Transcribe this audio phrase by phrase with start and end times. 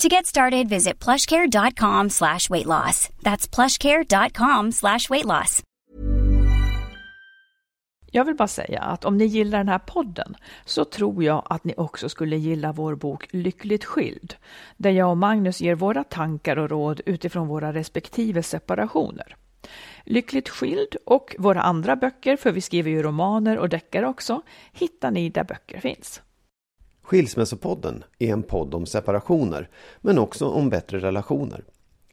[0.00, 3.08] To get started, visit plushcare.com slash weight loss.
[3.22, 5.62] That's plushcare.com slash weight loss.
[8.10, 11.64] Jag vill bara säga att om ni gillar den här podden så tror jag att
[11.64, 14.34] ni också skulle gilla vår bok Lyckligt skild,
[14.76, 19.36] där jag och Magnus ger våra tankar och råd utifrån våra respektive separationer.
[20.04, 25.10] Lyckligt skild och våra andra böcker, för vi skriver ju romaner och deckare också, hittar
[25.10, 26.22] ni där böcker finns.
[27.10, 29.68] Skilsmässopodden är en podd om separationer,
[30.00, 31.64] men också om bättre relationer.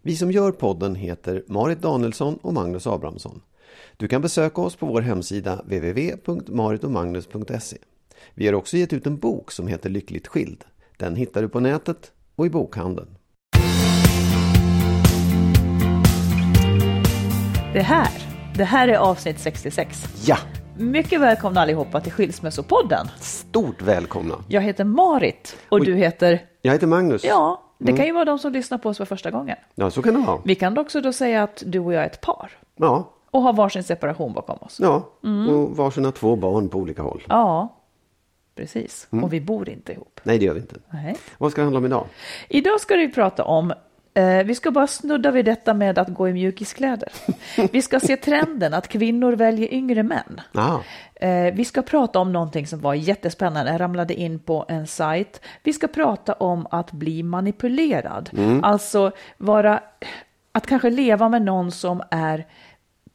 [0.02, 3.42] Vi som gör podden heter Marit Danielsson och Magnus Abrahamsson.
[3.98, 7.78] Du kan besöka oss på vår hemsida www.maritomagnus.se.
[8.34, 10.64] Vi har också gett ut en bok som heter Lyckligt skild.
[10.98, 13.18] Den hittar du på nätet och i bokhandeln.
[17.74, 18.10] Det här,
[18.56, 20.06] det här är avsnitt 66.
[20.28, 20.38] Ja,
[20.80, 23.08] Mycket välkomna allihopa till Skilsmässopodden.
[23.20, 24.36] stort välkomna!
[24.48, 25.86] Jag heter Marit och Oj.
[25.86, 26.46] du heter...
[26.62, 27.24] Jag heter Magnus.
[27.24, 27.98] Ja, det Mm.
[27.98, 29.58] kan ju vara de som lyssnar på oss för första gången.
[29.76, 30.42] Ja, så kan det vara.
[30.46, 33.54] Vi kan också då säga att du och jag är ett par Ja, och har
[33.54, 34.80] varsin separation bakom oss.
[34.82, 35.10] ja.
[35.24, 35.50] Mm.
[35.50, 37.24] och varsina två barn på olika håll.
[37.30, 37.76] Ja,
[38.56, 39.08] precis.
[39.12, 39.24] Mm.
[39.24, 40.20] Och vi bor inte ihop.
[40.24, 40.76] Nej, det gör vi inte.
[40.90, 41.18] Nej.
[41.38, 42.06] Vad ska det handla om idag?
[42.50, 43.74] Idag ska vi prata om
[44.46, 47.10] vi ska bara snudda vid detta med att gå i mjukiskläder.
[47.72, 50.42] Vi ska se trenden att kvinnor väljer yngre män.
[50.54, 50.80] Ah,
[51.22, 53.72] Eh, vi ska prata om någonting som var jättespännande.
[53.72, 55.42] Jag ramlade in på en sajt.
[55.64, 58.30] Vi ska prata om att bli manipulerad.
[58.64, 59.80] Alltså vara,
[60.52, 62.46] att kanske leva med någon som är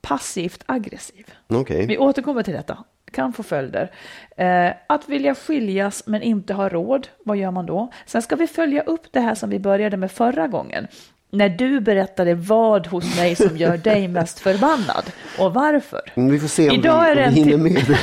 [0.00, 1.26] passivt aggressiv.
[1.48, 1.86] okej.
[1.86, 2.84] Vi återkommer till detta.
[3.12, 3.90] Kan få följder.
[4.36, 7.92] Eh, att vilja skiljas men inte ha råd, vad gör man då?
[8.06, 10.86] Sen ska vi följa upp det här som vi började med förra gången.
[11.30, 15.04] När du berättade vad hos mig som gör dig mest förbannad
[15.38, 16.00] och varför.
[16.14, 17.98] Men Vi får se om Idag vi, är det vi hinner med.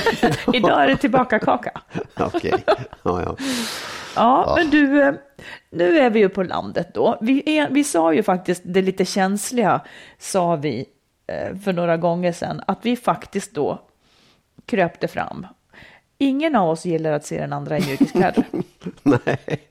[0.54, 1.82] Idag är det tillbaka kaka.
[2.18, 2.54] Okej,
[3.04, 3.36] ja, ja.
[4.16, 5.14] Ja, men du, eh,
[5.70, 7.18] nu är vi ju på landet då.
[7.22, 9.82] Vi, är, vi sa ju faktiskt det lite känsliga,
[10.18, 10.86] sa vi
[11.28, 13.89] eh, för några gånger sedan, att vi faktiskt då
[14.70, 15.48] kröpte fram.
[16.18, 18.44] Ingen av oss gillar att se den andra i mjukiskläder.
[19.04, 19.70] Nej.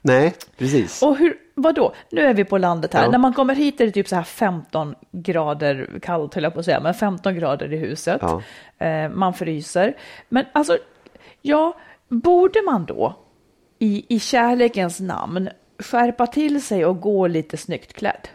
[0.00, 1.02] Nej, precis.
[1.02, 1.92] Och hur, vadå?
[2.10, 3.04] Nu är vi på landet här.
[3.04, 3.10] Ja.
[3.10, 6.60] När man kommer hit är det typ så här 15 grader kallt, höll jag på
[6.60, 8.20] att säga, men 15 grader i huset.
[8.22, 8.42] Ja.
[8.86, 9.96] Eh, man fryser.
[10.28, 10.78] Men alltså,
[11.42, 11.76] ja,
[12.08, 13.14] borde man då
[13.78, 15.48] i, i kärlekens namn
[15.78, 18.28] skärpa till sig och gå lite snyggt klädd?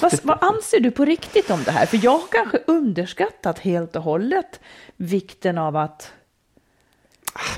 [0.00, 1.86] Vad, vad anser du på riktigt om det här?
[1.86, 4.60] För jag har kanske underskattat helt och hållet
[4.96, 6.12] vikten av att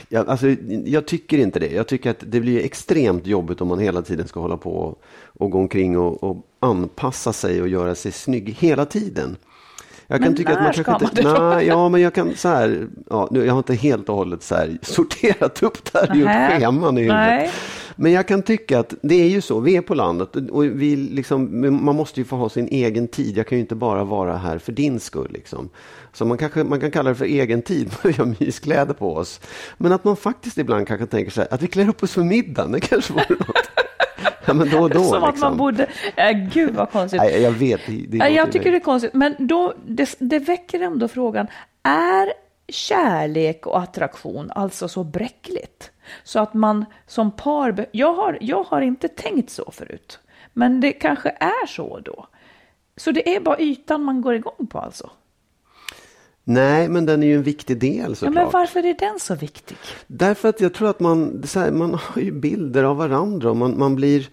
[0.08, 0.46] Jag, alltså,
[0.84, 1.72] jag tycker inte det.
[1.72, 5.02] Jag tycker att det blir extremt jobbigt om man hela tiden ska hålla på och,
[5.38, 9.36] och gå omkring och, och anpassa sig och göra sig snygg hela tiden.
[10.06, 11.48] Jag Men kanske ska inte, man det då?
[11.48, 14.42] nej, ja, men jag kan så här, ja, nu, jag har inte helt och hållet
[14.42, 16.48] så här sorterat upp det här Nähä.
[16.54, 17.50] ett scheman i huvudet.
[17.96, 20.96] Men jag kan tycka att det är ju så, vi är på landet och vi
[20.96, 23.36] liksom, man måste ju få ha sin egen tid.
[23.36, 25.30] Jag kan ju inte bara vara här för din skull.
[25.32, 25.70] Liksom.
[26.12, 29.40] Så man, kanske, man kan kalla det för egen tid vi har myskläder på oss.
[29.76, 32.22] Men att man faktiskt ibland kanske tänker så här, att vi klär upp oss för
[32.22, 33.70] middagen, det kanske vore något.
[34.46, 35.04] Ja, men då och då.
[35.04, 35.48] som att liksom.
[35.48, 35.86] man borde...
[36.16, 37.20] Äh, gud vad konstigt.
[37.20, 37.80] Nej, jag vet.
[37.86, 41.46] Det, det Ja, jag tycker det är konstigt, men då, det, det väcker ändå frågan,
[41.82, 42.32] är
[42.68, 45.90] kärlek och attraktion alltså så bräckligt?
[46.24, 50.18] Så att man som par, jag har, jag har inte tänkt så förut,
[50.52, 52.26] men det kanske är så då.
[52.96, 55.10] Så det är bara ytan man går igång på alltså?
[56.48, 58.34] Nej, men den är ju en viktig del Ja, såklart.
[58.34, 59.76] men varför är den så viktig?
[60.06, 63.78] Därför att jag tror att man, här, man har ju bilder av varandra och man,
[63.78, 64.28] man, blir,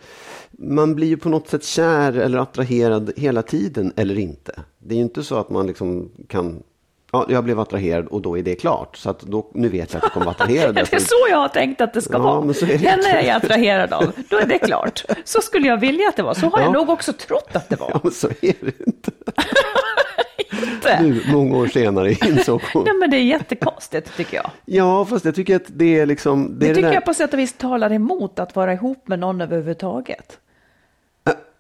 [0.52, 4.60] man blir ju på något sätt kär eller attraherad hela tiden eller inte.
[4.80, 6.64] Det är ju inte så att man liksom kan,
[7.14, 8.98] ja, jag blev attraherad och då är det klart.
[8.98, 10.76] Så att då, nu vet jag att jag kommer vara attraherad.
[10.76, 12.42] Det är så jag har tänkt att det ska Ja, vara.
[12.42, 15.06] men så är det Henne är jag attraherad av, då är det klart.
[15.24, 16.34] Så skulle jag vilja att det var.
[16.34, 16.72] Så har jag Ja.
[16.72, 17.90] nog också trott att det var.
[17.94, 19.12] Ja, men så är det inte.
[20.64, 21.02] inte.
[21.02, 22.84] Nu, många år senare insåg hon.
[22.84, 24.50] Nej, men det är jättekonstigt tycker jag.
[24.66, 26.60] Ja, fast jag tycker att det är liksom...
[26.60, 29.20] Det, är tycker där- jag på sätt och vis talar emot att vara ihop med
[29.20, 30.38] någon överhuvudtaget.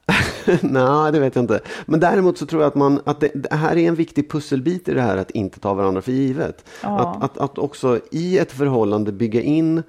[0.62, 1.60] Nej, det vet jag inte.
[1.86, 4.90] Men däremot så tror jag att, man, att det, det här är en viktig pusselbit
[4.90, 6.66] i det här att inte ta varandra för givet.
[6.82, 7.00] Ja.
[7.00, 9.84] Att, att, att också i ett förhållande bygga in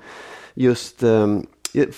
[0.54, 1.46] just ehm,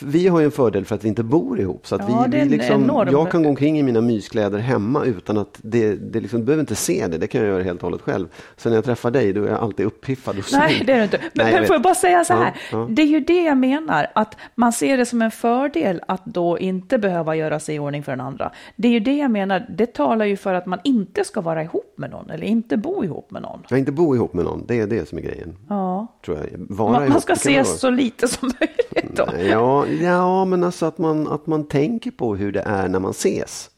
[0.02, 1.86] vi har ju en fördel för att vi inte bor ihop.
[1.86, 5.04] Så att Ja, vi, vi liksom, enorm- Jag kan gå omkring i mina myskläder hemma
[5.04, 7.18] utan att det, det liksom, du behöver inte se det.
[7.18, 8.28] Det kan jag göra helt och hållet själv.
[8.56, 10.86] Så när jag träffar dig då är jag alltid uppiffad och Nej, snygg.
[10.86, 11.18] det är det inte.
[11.18, 12.54] Men, Nej, jag men får jag bara säga så Ja, här.
[12.72, 12.86] ja.
[12.90, 16.58] Det är ju det jag menar, att man ser det som en fördel att då
[16.58, 18.52] inte behöva göra sig i ordning för den andra.
[18.76, 21.62] Det är ju det jag menar, det talar ju för att man inte ska vara
[21.62, 23.62] ihop med någon eller inte bo ihop med någon.
[23.68, 25.56] Jag inte bo ihop med någon, det är det som är grejen.
[25.68, 26.06] Ja.
[26.24, 26.46] Tror jag.
[26.54, 29.26] Vara Man, man ska ses så lite som möjligt då.
[29.50, 33.10] Ja, ja, men alltså att man, att man tänker på hur det är när man
[33.10, 33.70] ses.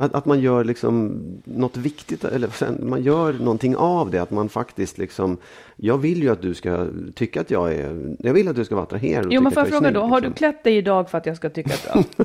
[0.00, 4.22] Att, att man gör liksom något viktigt, eller man gör någonting av det.
[4.22, 5.36] Att man faktiskt liksom,
[5.76, 8.74] jag vill ju att du ska tycka att jag är, jag vill att du ska
[8.74, 10.34] vara attraherad och Jo, men får jag jag fråga då, har du liksom.
[10.34, 12.24] klätt dig idag för att jag ska tycka att du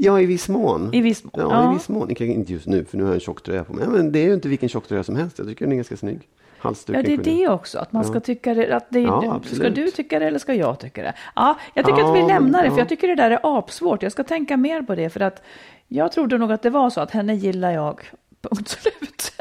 [0.00, 0.94] Ja, i viss mån.
[0.94, 1.70] I viss mån, Ja, ja.
[1.70, 2.10] i viss mån.
[2.10, 3.88] Inte just nu, för nu har jag en tjock tröja på mig.
[3.88, 5.38] Men det är ju inte vilken tjock tröja som helst.
[5.38, 6.18] Jag tycker den är ganska snygg.
[6.22, 7.02] Ja, Halsduken.
[7.04, 8.76] det är kunde- det också, att man ska tycka det.
[8.76, 11.14] Att det Ja, ska du tycka det eller ska jag tycka det?
[11.36, 12.80] Ja, jag tycker Ja, att vi men- lämnar det, för ja.
[12.80, 14.02] jag tycker det där är apsvårt.
[14.02, 15.42] Jag ska tänka mer på det, för att
[15.88, 18.00] jag trodde nog att det var så att henne gillar jag.
[18.40, 19.32] Punkt slut.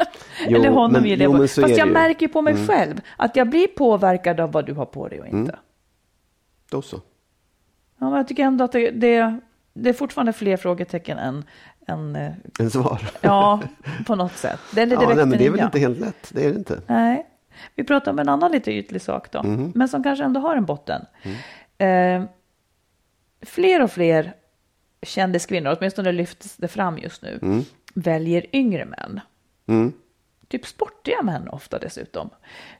[0.47, 1.39] Jo, eller honom men- gillar jo, jag.
[1.39, 1.91] men så Fast är jag ju.
[1.91, 2.03] Mm.
[2.03, 5.27] märker på mig själv att jag blir påverkad av vad du har på dig och
[5.27, 5.59] inte.
[6.71, 6.95] Då så.
[7.99, 9.39] Ja, men jag tycker ändå att det, det,
[9.83, 11.43] det är fortfarande fler frågetecken än,
[11.87, 13.01] än eh, En svar.
[13.21, 13.61] ja,
[14.07, 14.59] på något sätt.
[14.75, 16.29] Det, det ja, nej, men det är väl inte helt lätt.
[16.33, 16.81] Det är det inte.
[16.87, 17.25] Nej.
[17.75, 19.71] Vi pratar om en annan lite ytlig sak då, Mhm.
[19.75, 21.05] men som kanske ändå har en botten.
[21.77, 22.21] Mm.
[22.21, 22.27] Eh,
[23.45, 24.33] fler och fler
[25.01, 27.63] kändiskvinnor, åtminstone lyfts det fram just nu,
[27.93, 29.19] väljer yngre män.
[29.67, 29.93] Mm.
[30.47, 32.29] Typ sportiga män ofta dessutom.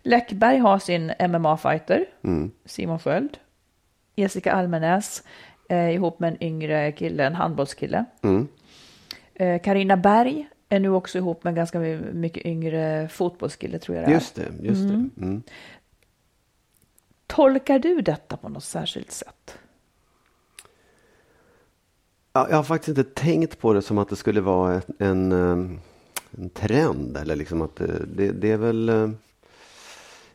[0.04, 2.52] Läckberg har sin MMA-fighter, Mm.
[2.66, 3.38] Simon Sköld.
[4.16, 5.24] Jessica Almenäs
[5.70, 8.06] eh, ihop med en yngre kille, en handbollskille.
[8.22, 8.48] Mm.
[9.34, 9.62] Eh,
[9.98, 11.80] Berg är nu också ihop med en ganska
[12.14, 14.14] mycket yngre fotbollskille tror jag det är.
[14.14, 14.94] Just det, just det.
[15.24, 15.42] Mm.
[17.28, 19.58] Tolkar du detta på något särskilt sätt?
[22.34, 25.32] Ja, jag har faktiskt inte tänkt på det som att det skulle vara ett- en,
[25.32, 25.78] eh,
[26.38, 27.18] en trend.
[27.18, 28.90] Eller liksom att det, det, det är väl...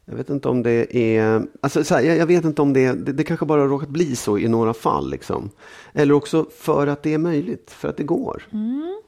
[0.05, 1.43] Jag vet inte om det är...
[1.61, 3.13] Alltså, så här, jag, jag vet inte om det, det...
[3.13, 5.11] Det kanske bara har råkat bli så i några fall.
[5.11, 5.51] Liksom.
[5.93, 8.49] Eller också för att det är möjligt, för att det går.
[8.53, 9.03] Mm.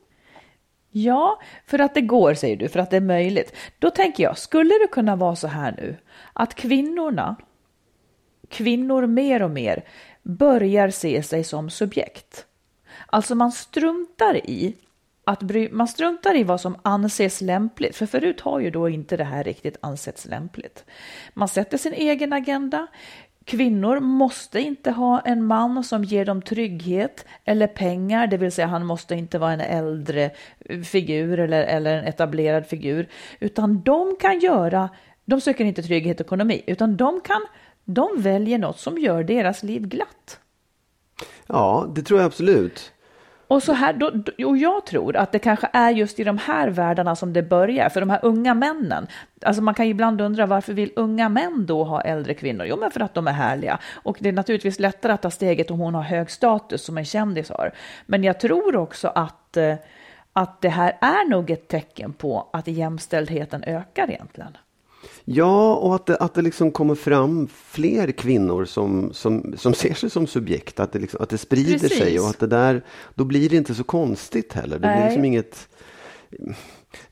[0.90, 3.52] Ja, för att det går säger du, för att det är möjligt.
[3.78, 5.96] Då tänker jag, skulle det kunna vara så här nu
[6.32, 7.36] att kvinnorna,
[8.48, 9.84] kvinnor mer och mer,
[10.22, 12.46] börjar se sig som subjekt?
[13.06, 14.76] Alltså man struntar i
[15.26, 19.16] att bry, man struntar i vad som anses lämpligt, för förut har ju då inte
[19.16, 20.84] det här riktigt ansetts lämpligt.
[21.34, 22.86] Man sätter sin egen agenda.
[23.44, 28.66] Kvinnor måste inte ha en man som ger dem trygghet eller pengar, det vill säga
[28.66, 30.30] han måste inte vara en äldre
[30.84, 33.08] figur eller, eller en etablerad figur,
[33.40, 34.88] utan de kan göra,
[35.24, 37.46] de söker inte trygghet och ekonomi, utan de kan,
[37.84, 40.40] de väljer något som gör deras liv glatt.
[41.46, 42.93] Ja, det tror jag absolut.
[43.48, 44.12] Och, så här, då,
[44.46, 47.88] och jag tror att det kanske är just i de här världarna som det börjar,
[47.88, 49.06] för de här unga männen.
[49.42, 52.66] Alltså man kan ju ibland undra varför vill unga män då ha äldre kvinnor?
[52.66, 53.78] Jo, men för att de är härliga.
[53.94, 57.04] Och det är naturligtvis lättare att ta steget om hon har hög status som en
[57.04, 57.72] kändis har.
[58.06, 59.74] Men jag tror också att, eh,
[60.32, 64.56] att det här är nog ett tecken på att jämställdheten ökar egentligen.
[65.24, 69.94] Ja, och att det, att det liksom kommer fram fler kvinnor som, som, som ser
[69.94, 70.80] sig som subjekt.
[70.80, 71.98] Att det, liksom, att det sprider Precis.
[71.98, 72.84] sig och att det där,
[73.14, 74.74] då blir det inte så konstigt heller.
[74.74, 75.04] Det blir Nej.
[75.04, 75.68] liksom inget...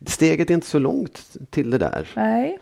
[0.07, 2.09] Steget är inte så långt till det där.
[2.17, 2.59] Nej.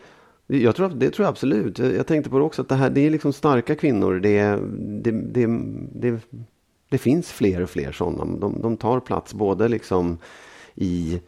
[0.47, 1.79] Jag tror, det tror jag absolut.
[1.79, 4.19] Jag jag tänkte på det också, att det här det är liksom starka kvinnor.
[4.19, 4.41] Det,
[5.03, 5.47] det, det,
[5.93, 6.19] det,
[6.89, 8.37] det finns fler och fler sådana.
[8.37, 10.17] De, de tar plats både liksom
[10.75, 11.21] i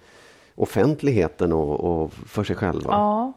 [0.55, 2.91] offentligheten och, och för sig själva.
[2.91, 3.33] Ja.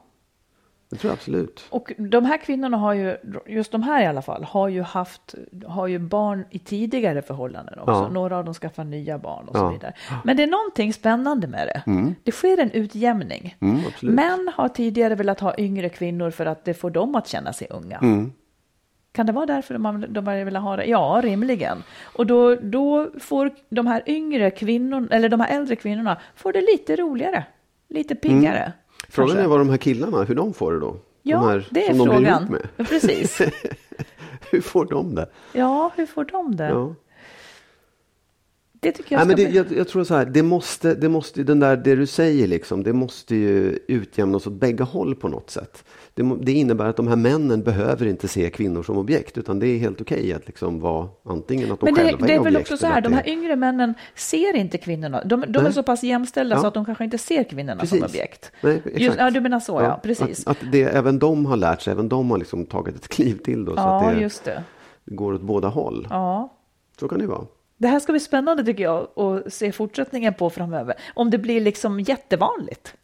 [0.91, 1.67] Det tror jag absolut.
[1.71, 3.17] Och de här kvinnorna har ju,
[3.47, 5.35] just de här i alla fall, har ju haft,
[5.67, 7.93] har ju barn i tidigare förhållanden också.
[7.93, 8.09] Ja.
[8.09, 9.61] Några av dem skaffar nya barn och Ja.
[9.61, 9.93] så vidare.
[10.25, 11.83] Men det är någonting spännande med det.
[12.25, 13.57] Det sker en utjämning.
[13.61, 14.15] Mm, absolut.
[14.15, 17.67] Män har tidigare velat ha yngre kvinnor för att det får dem att känna sig
[17.71, 17.99] unga.
[17.99, 18.33] Mm.
[19.13, 20.85] Kan det vara därför de, de velat ha det?
[20.85, 21.83] Ja, rimligen.
[22.03, 26.61] Och då, då får de här yngre kvinnorna, eller de här äldre kvinnorna, får det
[26.61, 27.45] lite roligare.
[27.89, 28.59] Lite piggare.
[28.59, 28.73] Mm.
[29.09, 29.45] Frågan kanske.
[29.45, 30.97] är vad de här killarna, hur de får det då?
[31.23, 32.41] Ja, de här det är som de blir frågan.
[32.43, 32.69] ihop med.
[32.77, 33.41] Ja, precis.
[34.51, 35.29] hur får de det?
[35.53, 36.69] Ja, hur får de det?
[36.69, 36.95] Ja.
[38.87, 39.57] Det tycker jag Nej, men det, bli...
[39.57, 42.83] jag, jag tror så här, det måste, det måste, den där, det du säger liksom,
[42.83, 45.85] det måste ju utjämnas åt bägge håll på något sätt.
[46.15, 49.67] Det, det innebär att de här männen behöver inte se kvinnor som objekt, utan det
[49.69, 52.45] är helt okej att liksom vara antingen att de Men det, själva det är är
[52.45, 52.71] väl objekt.
[52.73, 55.25] också så här, de det här är- yngre männen ser inte kvinnorna.
[55.25, 56.61] De, de är så pass jämställda Ja.
[56.61, 58.15] så att de kanske inte ser kvinnorna som Precis.
[58.15, 58.53] objekt.
[58.61, 59.01] Nej, exakt.
[59.01, 60.01] Just, ja, du menar så, ja.
[60.03, 60.47] Precis.
[60.47, 63.35] Att, att det, även de har lärt sig, även de har liksom tagit ett kliv
[63.39, 64.63] till då, så ja, att det, just det.
[65.05, 66.07] det går åt båda håll.
[66.11, 66.53] Ja.
[67.01, 67.45] Så kan det vara.
[67.79, 70.95] Det här ska bli spännande tycker jag att se fortsättningen på framöver.
[71.15, 72.95] Om det blir liksom jättevanligt.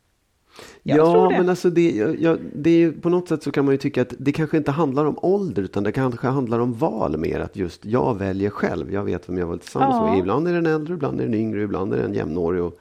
[0.82, 3.78] Jag ja, men alltså det, ja, det är på något sätt så kan man ju
[3.78, 7.40] tycka att det kanske inte handlar om ålder utan det kanske handlar om val mer.
[7.40, 8.92] Att just jag väljer själv.
[8.92, 10.10] Jag vet vem jag vill tillsammans Ja.
[10.10, 10.18] med.
[10.18, 12.78] Ibland är den äldre, ibland är den yngre, ibland är den jämnårig och,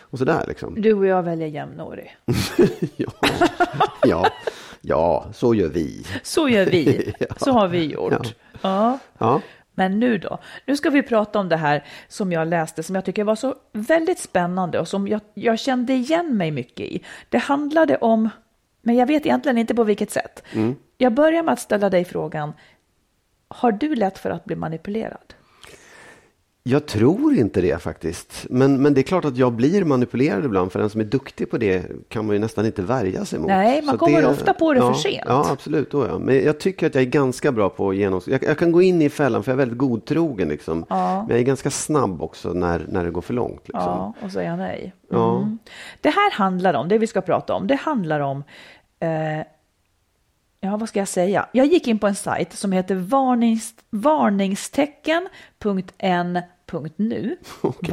[0.00, 0.74] och sådär liksom.
[0.82, 2.16] Du och jag väljer jämnårig.
[2.96, 3.10] ja.
[4.06, 4.26] ja,
[4.80, 6.06] ja, så gör vi.
[6.22, 7.12] Så gör vi.
[7.18, 7.26] Ja.
[7.36, 8.34] Så har vi gjort.
[8.62, 8.98] Ja.
[9.18, 9.40] Ja,
[9.78, 10.38] Men nu då?
[10.64, 13.54] Nu ska vi prata om det här som jag läste som jag tycker var så
[13.72, 17.04] väldigt spännande och som jag, jag kände igen mig mycket i.
[17.28, 18.30] Det handlade om,
[18.82, 20.42] men jag vet egentligen inte på vilket sätt.
[20.98, 22.52] Jag börjar med att ställa dig frågan,
[23.48, 25.34] har du lätt för att bli manipulerad?
[26.68, 28.46] Jag tror inte det faktiskt.
[28.50, 30.72] Men, men det är klart att jag blir manipulerad ibland.
[30.72, 33.48] För den som är duktig på det kan man ju nästan inte värja sig mot.
[33.48, 35.24] Nej, man Så kommer ofta på det ja, för sent.
[35.26, 35.90] Ja, absolut.
[35.90, 36.18] Då ja.
[36.18, 38.38] Men jag tycker att jag är ganska bra på att genomskåda.
[38.40, 40.48] Jag, jag kan gå in i fällan för jag är väldigt godtrogen.
[40.48, 40.86] Liksom.
[40.88, 41.20] Ja.
[41.20, 43.68] Men jag är ganska snabb också när, när det går för långt.
[43.68, 43.82] Liksom.
[43.82, 44.92] Ja, och säga nej.
[45.10, 45.36] Ja.
[45.36, 45.58] Mm.
[46.00, 48.44] Det här handlar om, det vi ska prata om, det handlar om
[49.00, 49.46] eh,
[50.60, 51.46] Ja, vad ska jag säga?
[51.52, 53.74] Jag gick in på en sajt som heter varnings,
[56.72, 57.36] varningstecken.n.nu.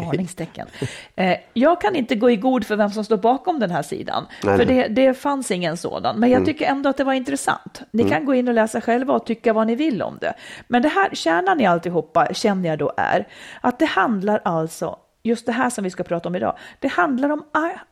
[0.03, 0.67] Varningstecken.
[1.15, 4.25] Eh, jag kan inte gå i god för vem som står bakom den här sidan,
[4.43, 6.19] Nej, för det, det fanns ingen sådan.
[6.19, 7.81] Men jag tycker ändå att det var intressant.
[7.91, 10.33] Ni kan gå in och läsa själva och tycka vad ni vill om det.
[10.67, 13.27] Men det här, kärnan i alltihopa känner jag då är
[13.61, 17.29] att det handlar alltså just det här som vi ska prata om idag, det handlar
[17.29, 17.43] om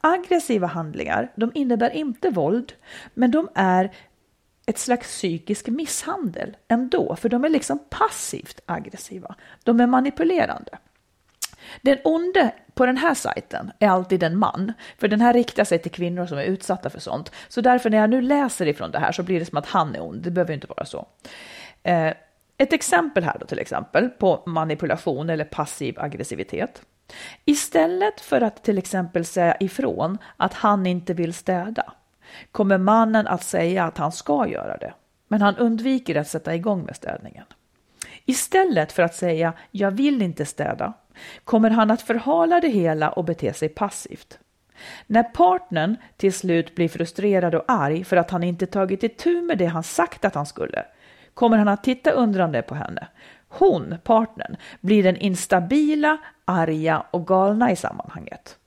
[0.01, 1.31] aggressiva handlingar.
[1.35, 2.73] De innebär inte våld,
[3.13, 3.91] men de är
[4.71, 9.35] ett slags psykisk misshandel ändå, för de är liksom passivt aggressiva.
[9.63, 10.77] De är manipulerande.
[11.81, 15.79] Den onde på den här sajten är alltid en man, för den här riktar sig
[15.79, 17.31] till kvinnor som är utsatta för sånt.
[17.47, 19.95] Så därför när jag nu läser ifrån det här så blir det som att han
[19.95, 21.07] är ond, det behöver ju inte vara så.
[21.83, 22.13] Eh,
[22.57, 26.81] ett exempel här då till exempel på manipulation eller passiv aggressivitet.
[27.45, 31.93] Istället för att till exempel säga ifrån att han inte vill städa
[32.51, 34.93] kommer mannen att säga att han ska göra det,
[35.27, 37.45] men han undviker att sätta igång med städningen.
[38.25, 40.93] Istället för att säga jag vill inte städa
[41.43, 44.39] kommer han att förhala det hela och bete sig passivt.
[45.07, 49.57] När partnern till slut blir frustrerad och arg för att han inte tagit itu med
[49.57, 50.85] det han sagt att han skulle
[51.33, 53.07] kommer han att titta undrande på henne.
[53.47, 58.57] Hon, partnern, blir den instabila, arga och galna i sammanhanget.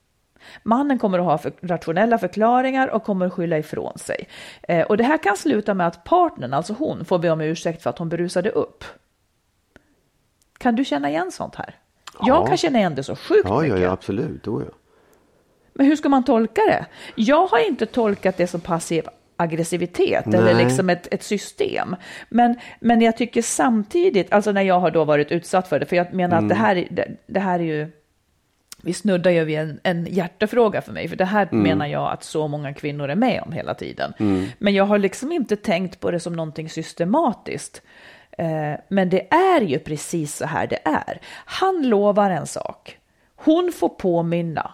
[0.63, 4.29] Mannen kommer att ha för rationella förklaringar och kommer att skylla ifrån sig.
[4.63, 7.83] Eh, och det här kan sluta med att partnern, alltså hon, får be om ursäkt
[7.83, 8.85] för att hon berusade upp.
[10.59, 11.75] Kan du känna igen sånt här?
[12.21, 12.47] Jag Ja.
[12.47, 13.81] kan känna igen det så sjukt Ja, ja, mycket.
[13.81, 14.47] ja, absolut.
[14.49, 14.73] Oh, ja.
[15.75, 16.87] Men hur ska man tolka det?
[17.15, 19.05] Jag har inte tolkat det som passiv
[19.37, 20.65] aggressivitet eller Nej.
[20.65, 21.97] liksom ett, ett system.
[22.29, 25.97] Men, men jag tycker samtidigt, alltså när jag har då varit utsatt för det, för
[25.97, 27.91] jag menar att det här, är- det, det här är ju,
[28.85, 32.25] vi snuddar ju vid en, en hjärtefråga för mig, för det här menar jag att
[32.25, 34.12] så många kvinnor är med om hela tiden.
[34.59, 37.83] Men jag har liksom inte tänkt på det som någonting systematiskt.
[38.38, 41.21] Eh, men det är ju precis så här det är.
[41.45, 42.99] Han lovar en sak.
[43.37, 44.71] Hon får påminna.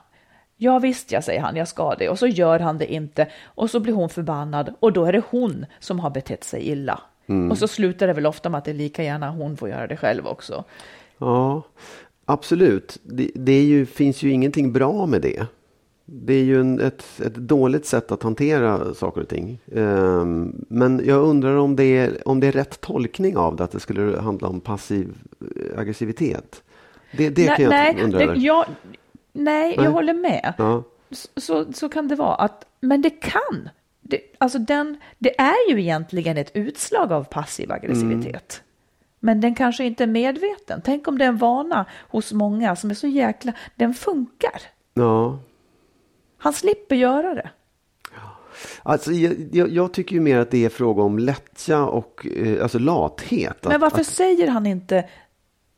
[0.57, 2.09] Ja visst, jag säger han, jag ska det.
[2.09, 3.27] Och så gör han det inte.
[3.45, 4.75] Och så blir hon förbannad.
[4.81, 7.01] Och då är det hon som har betett sig illa.
[7.51, 9.87] Och så slutar det väl ofta med att det är lika gärna hon får göra
[9.87, 10.65] det själv också.
[11.19, 11.63] Ja,
[12.33, 12.99] absolut.
[13.03, 15.47] Det, det är ju, finns ju ingenting bra med det.
[16.05, 19.59] Det är ju en, ett, ett dåligt sätt att hantera saker och ting.
[19.75, 23.71] Ehm, men jag undrar om det, är, om det är rätt tolkning av det, att
[23.71, 25.15] det skulle handla om passiv
[25.77, 26.63] aggressivitet.
[27.17, 28.65] Det, det kan jag nej, undra det, jag,
[29.33, 29.85] nej, Nej.
[29.85, 30.55] jag håller med.
[30.59, 30.83] Ja.
[31.37, 32.35] Så, så kan det vara.
[32.35, 33.69] Att, men det kan.
[34.01, 38.63] Det, alltså den, det är ju egentligen ett utslag av passiv aggressivitet.
[39.21, 40.81] Men den kanske inte är medveten.
[40.85, 43.53] Tänk om det är en vana hos många som är så jäkla...
[43.77, 44.63] Den funkar.
[44.95, 45.39] ja.
[46.43, 47.51] Han slipper göra det.
[48.83, 52.79] Alltså, jag, jag, tycker ju mer att det är fråga om lättja och eh, alltså
[52.79, 53.65] lathet.
[53.65, 55.09] Men varför att, säger han inte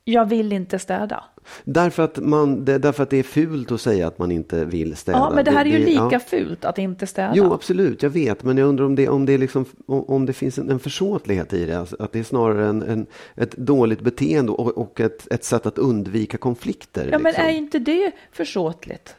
[0.05, 1.23] Jag vill inte städa.
[1.63, 4.95] Därför att, man, det, därför att det är fult att säga att man inte vill
[4.95, 5.17] städa.
[5.17, 6.19] Ja, men det här är ju det, lika ja.
[6.19, 7.33] fult att inte städa.
[7.35, 8.43] Jo, absolut, jag vet.
[8.43, 11.65] Men jag undrar om det, om det, liksom, om det finns en, en försåtlighet i
[11.65, 11.79] det.
[11.79, 13.05] Alltså, att det är snarare en, en,
[13.35, 17.09] ett dåligt beteende och, och ett, ett sätt att undvika konflikter.
[17.11, 17.45] Ja, men liksom.
[17.45, 19.15] är inte det försåtligt?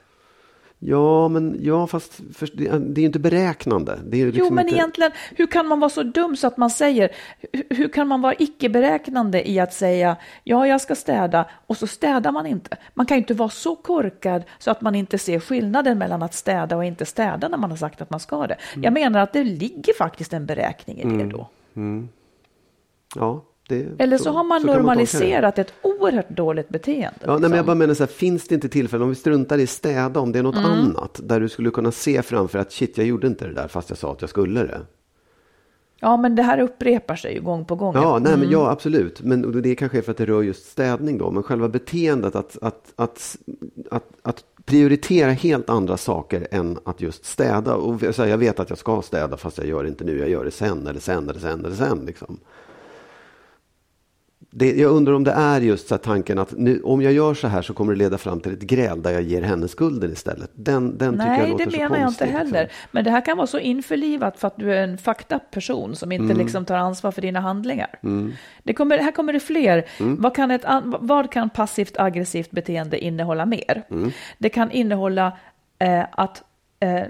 [0.86, 3.98] Ja, men ja, fast för, det, det är ju inte beräknande.
[4.04, 7.10] Liksom jo, men inte, egentligen, hur kan man vara så dum så att man säger,
[7.52, 11.86] hur, hur kan man vara icke-beräknande i att säga, ja, jag ska städa, och så
[11.86, 12.76] städar man inte.
[12.94, 16.34] Man kan ju inte vara så korkad så att man inte ser skillnaden mellan att
[16.34, 18.56] städa och inte städa när man har sagt att man ska det.
[18.72, 18.84] Mm.
[18.84, 21.48] Jag menar att det ligger faktiskt en beräkning i det då.
[23.16, 27.18] Ja, det, Eller så har man så normaliserat ett oerhört dåligt beteende.
[27.20, 27.66] Ja, nej, men jag liksom.
[27.66, 30.38] bara menar så här, finns det inte tillfällen, om vi struntar i städa, om det
[30.38, 30.70] är något Mm.
[30.70, 33.88] annat, där du skulle kunna se framför att shit, jag gjorde inte det där fast
[33.90, 34.80] jag sa att jag skulle det.
[36.00, 37.94] Ja, men det här upprepar sig ju gång på gång.
[37.94, 38.40] Ja, nej, Mm.
[38.40, 39.22] men ja, absolut.
[39.22, 41.30] Men det är kanske är för att det rör just städning då.
[41.30, 43.36] Men själva beteendet att, att, att,
[43.90, 47.74] att, att prioritera helt andra saker än att just städa.
[47.74, 50.18] Och så här, jag vet att jag ska städa fast jag gör det inte nu.
[50.18, 51.98] Jag gör det sen eller sen eller sen eller sen.
[52.06, 52.38] Liksom.
[54.56, 57.48] Det, jag undrar om det är just så tanken att nu, om jag gör så
[57.48, 60.50] här så kommer det leda fram till ett gräl där jag ger henne skulden istället.
[60.54, 62.62] Den, den tycker jag Nej, låter det så menar jag inte konstig, heller.
[62.62, 62.88] Liksom.
[62.90, 65.96] Men det här kan vara så införlivat för att du är en fucked up person
[65.96, 66.38] som inte Mm.
[66.38, 67.98] liksom tar ansvar för dina handlingar.
[68.62, 69.84] Det kommer, här kommer det fler.
[70.00, 70.16] Mm.
[70.20, 73.82] Vad, kan ett, vad kan passivt aggressivt beteende innehålla mer?
[73.90, 74.10] Mm.
[74.38, 75.38] Det kan innehålla
[75.78, 76.42] eh, att
[76.80, 77.02] eh,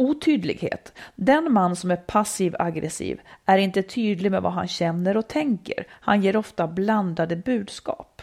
[0.00, 0.92] otydlighet.
[1.14, 5.86] Den man som är passiv aggressiv är inte tydlig med vad han känner och tänker.
[5.90, 8.22] Han ger ofta blandade budskap.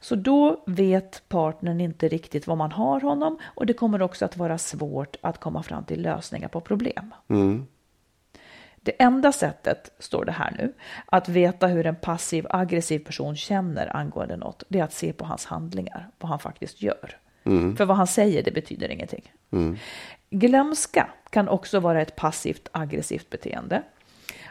[0.00, 4.36] Så då vet partnern inte riktigt vad man har honom och det kommer också att
[4.36, 7.14] vara svårt att komma fram till lösningar på problem.
[8.84, 10.72] Det enda sättet, står det här nu,
[11.06, 15.24] att veta hur en passiv aggressiv person känner angående något, det är att se på
[15.24, 17.16] hans handlingar, vad han faktiskt gör.
[17.76, 19.32] För vad han säger, det betyder ingenting.
[20.32, 23.82] Glömska kan också vara ett passivt aggressivt beteende.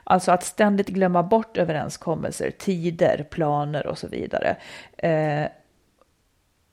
[0.03, 4.57] Alltså att ständigt glömma bort överenskommelser, tider, planer och så vidare.
[4.97, 5.47] Eh,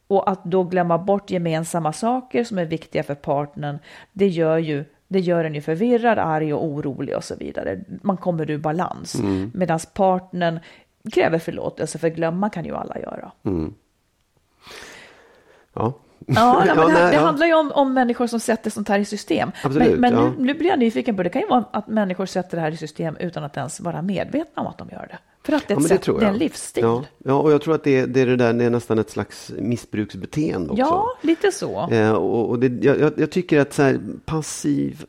[0.07, 3.79] och att då glömma bort gemensamma saker som är viktiga för partnern,
[4.13, 7.81] det gör ju det gör en ju förvirrad, arg och orolig och så vidare.
[8.03, 9.15] Man kommer ur balans.
[9.55, 10.61] Medan partnern
[11.13, 13.33] kräver förlåtelse, för glömma kan ju alla göra.
[15.73, 15.93] Ja.
[16.27, 17.21] Ja, nej, det, nej, det ja.
[17.21, 19.51] handlar ju om, om människor som sätter sånt här i system.
[19.65, 20.31] Absolut, men men ja.
[20.39, 22.71] nu, nu blir jag nyfiken på, det kan ju vara att människor sätter det här
[22.71, 25.19] i system utan att ens vara medvetna om att de gör det.
[25.45, 26.85] För att det är, Ja, ett sätt, det är en livsstil.
[26.85, 29.11] Ja, ja, och jag tror att det, det är det där, det är nästan ett
[29.11, 30.81] slags missbruksbeteende också.
[30.81, 31.89] Ja, lite så.
[31.91, 35.05] Eh, och, och jag- jag tycker att så här, passiv,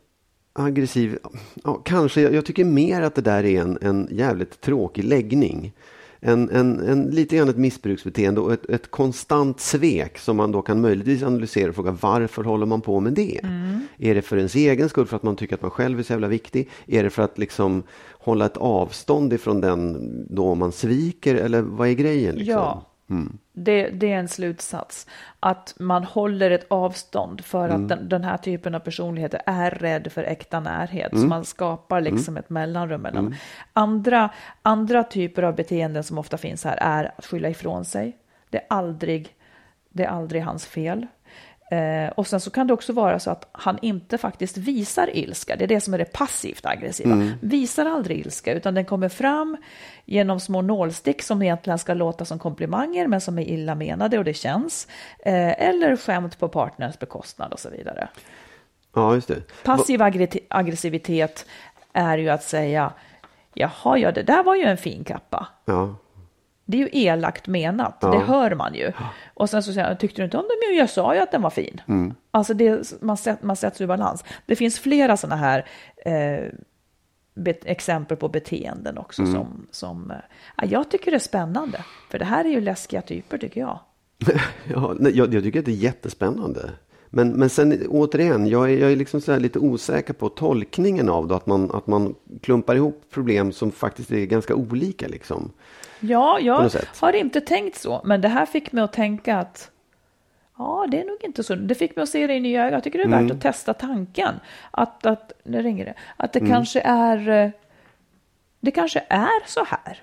[0.53, 1.17] aggressiv,
[1.63, 5.73] ja, kanske, jag, jag tycker mer att det där är en, en jävligt tråkig läggning.
[6.21, 10.61] En, en, en, lite grann ett missbruksbeteende och ett, ett konstant svek som man då
[10.61, 13.39] kan möjligtvis analysera och fråga varför håller man på med det?
[13.97, 16.13] Är det för ens egen skull, för att man tycker att man själv är så
[16.13, 16.69] jävla viktig?
[16.87, 19.97] Är det för att liksom hålla ett avstånd ifrån den
[20.29, 21.35] då man sviker?
[21.35, 22.35] Eller vad är grejen?
[22.35, 22.53] Liksom?
[22.53, 22.85] Ja,
[23.59, 25.07] det, det är en slutsats.
[25.39, 30.11] Att man håller ett avstånd för att den, den här typen av personligheter är rädd
[30.11, 31.11] för äkta närhet.
[31.11, 33.35] Så man skapar liksom ett mellanrum mellan.
[33.73, 34.29] Andra,
[34.61, 38.17] andra typer av beteenden som ofta finns här är att skylla ifrån sig.
[38.49, 39.35] Det är aldrig,
[39.89, 41.07] det är aldrig hans fel.
[41.71, 45.55] Eh, och sen så kan det också vara så att han inte faktiskt visar ilska.
[45.55, 47.15] Det är det som är det passivt aggressiva.
[47.41, 49.57] Visar aldrig ilska, utan den kommer fram
[50.05, 54.23] genom små nålstick som egentligen ska låta som komplimanger, men som är illa menade och
[54.23, 54.87] det känns.
[55.19, 58.09] Eh, eller skämt på partners bekostnad och så vidare.
[58.95, 59.41] ja, just det.
[59.63, 61.45] Passiv aggre- aggressivitet
[61.93, 62.93] är ju att säga,
[63.53, 65.47] jaha, ja, det där var ju en fin kappa.
[65.65, 65.95] Ja,
[66.69, 68.91] Det är ju elakt menat, det hör man ju.
[69.33, 70.69] Och sen så säger jag, tyckte du inte om den?
[70.69, 71.81] Men jag sa ju att den var fin.
[72.31, 74.23] Alltså det, man, sätt, man sätts ur balans.
[74.45, 75.65] Det finns flera sådana här
[76.05, 76.45] eh,
[77.35, 80.17] bet, exempel på beteenden också som, som eh,
[80.57, 81.85] ja, jag tycker är spännande.
[82.11, 83.79] För det här är ju läskiga typer tycker jag.
[84.73, 86.69] Ja, nej, jag, jag tycker att det är jättespännande.
[87.09, 91.27] Men, men sen återigen, jag är, jag är liksom så lite osäker på tolkningen av
[91.27, 91.35] det.
[91.35, 95.07] Att man, att man klumpar ihop problem som faktiskt är ganska olika.
[95.07, 95.51] Liksom.
[95.99, 99.71] Ja, jag har inte tänkt så, men det här fick mig att tänka att
[100.57, 101.55] ja, det är nog inte så.
[101.55, 102.73] Det fick mig att se det i nya ögon.
[102.73, 103.35] Jag tycker det är värt Mm.
[103.35, 104.39] att testa tanken.
[104.71, 106.47] Att, att, nu ringer det, att Mm.
[106.49, 107.49] det kanske är eh,
[108.59, 109.97] det kanske är så här.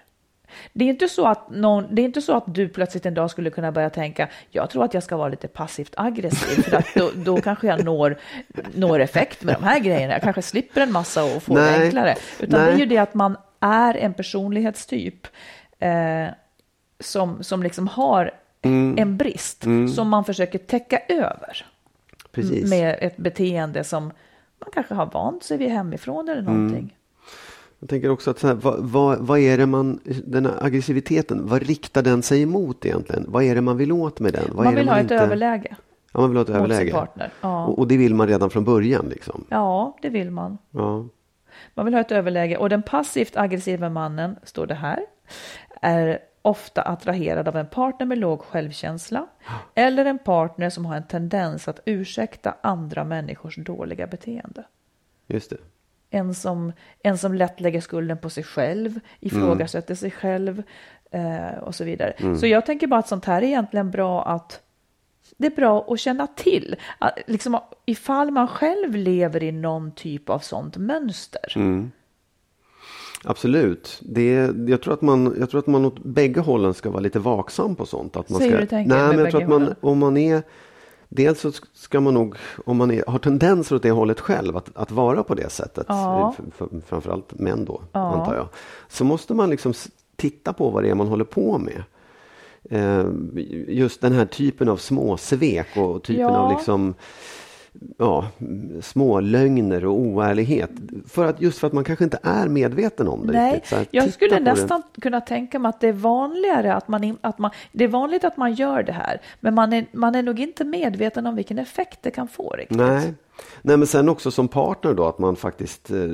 [0.73, 3.31] Det är, inte så att någon, det är inte så att du plötsligt en dag
[3.31, 6.95] skulle kunna börja tänka, jag tror att jag ska vara lite passivt aggressiv, för att
[6.95, 8.17] då, då kanske jag når,
[8.75, 10.13] når effekt med de här grejerna.
[10.13, 12.15] Jag kanske slipper en massa och får det Nej, enklare.
[12.41, 12.81] Utan det är nej.
[12.81, 15.27] ju det att man är en personlighetstyp
[15.79, 16.27] eh,
[17.01, 18.31] som, som liksom har
[18.63, 18.99] Mm.
[18.99, 21.67] en brist som man försöker täcka över
[22.33, 22.71] Precis.
[22.71, 24.05] med ett beteende som
[24.59, 26.97] man kanske har vant sig vid hemifrån eller någonting.
[27.79, 31.47] Jag tänker också att så här, vad, vad, vad är det man, den här aggressiviteten,
[31.49, 33.25] vad riktar den sig emot egentligen?
[33.29, 34.45] Vad är det man vill åt med den?
[34.53, 35.77] Vad man vill ha ett inte- överläge
[36.13, 37.07] Ja, man vill ha ett överläge.
[37.41, 37.67] Ja.
[37.67, 39.45] Och, och det vill man redan från början liksom.
[39.49, 40.59] ja, det vill man.
[40.71, 41.05] Ja.
[41.75, 45.01] Man vill ha ett överläge och den passivt aggressiva mannen, står det här,
[45.83, 49.27] är ofta attraherad av en partner med låg självkänsla
[49.75, 54.65] eller en partner som har en tendens att ursäkta andra människors dåliga beteende.
[55.27, 55.57] Just det.
[56.11, 60.63] En som, en som lätt lägger skulden på sig själv, ifrågasätter sig själv
[61.11, 62.37] eh, och så vidare.
[62.41, 64.63] Så jag tänker bara att sånt här är egentligen bra att
[65.37, 66.77] det är bra att känna till.
[66.99, 71.53] Att, liksom, ifall man själv lever i någon typ av sånt mönster.
[71.57, 71.91] Mm.
[73.25, 73.99] Absolut.
[74.03, 77.01] Det är, jag, tror att man, jag tror att man åt bägge hållen ska vara
[77.01, 78.17] lite vaksam på sånt.
[78.17, 79.77] Att man ska, du tänker nej, men jag tror att man, hållen?
[79.81, 80.43] om man är
[81.09, 84.71] Dels så ska man nog, om man är, har tendenser åt det hållet själv, att,
[84.75, 86.35] att vara på det sättet, Ja.
[86.59, 88.01] f- framförallt män då, Ja.
[88.01, 88.49] antar jag,
[88.89, 89.73] så måste man liksom
[90.17, 91.83] titta på vad det är man håller på med.
[92.71, 93.05] Eh,
[93.69, 96.37] just den här typen av småsvek och typen Ja.
[96.39, 96.95] av liksom
[97.99, 98.29] ja,
[98.83, 100.71] små lögner och oärlighet.
[101.07, 103.71] För att, just för att man kanske inte är medveten om det Nej, riktigt.
[103.71, 104.53] Så här, jag skulle på det.
[104.53, 108.25] nästan kunna tänka mig att det är vanligare att man, att man, det är vanligt
[108.25, 111.59] att man gör det här, men man är, man är nog inte medveten om vilken
[111.59, 112.79] effekt det kan få riktigt.
[112.79, 113.15] Nej.
[113.63, 116.09] Nej, men sen också som partner då att man faktiskt eh,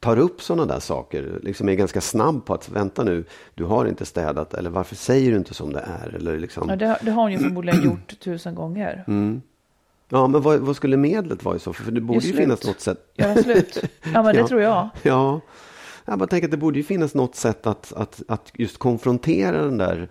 [0.00, 1.38] tar upp sådana där saker.
[1.42, 5.30] Liksom är ganska snabb på att vänta nu, du har inte städat eller varför säger
[5.30, 6.14] du inte som det är?
[6.14, 9.04] Eller liksom, Ja, det, det har hon ju förmodligen gjort tusen gånger.
[9.08, 9.42] Mm.
[10.08, 11.84] Ja, men vad, vad skulle medlet vara i så fall?
[11.84, 13.12] För det borde ju finnas något sätt.
[13.16, 13.82] Göra slut.
[14.14, 14.48] Ja, men det Ja.
[14.48, 14.88] tror jag.
[15.02, 15.40] Ja,
[16.04, 19.64] jag bara tänker att det borde ju finnas något sätt att, att, att just konfrontera
[19.64, 20.08] den där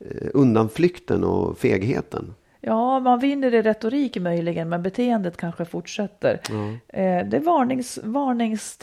[0.00, 2.34] eh, undanflykten och fegheten.
[2.60, 6.40] Ja, man vinner i retorik möjligen, men beteendet kanske fortsätter.
[6.88, 7.98] Eh, det är varnings...
[8.02, 8.78] varnings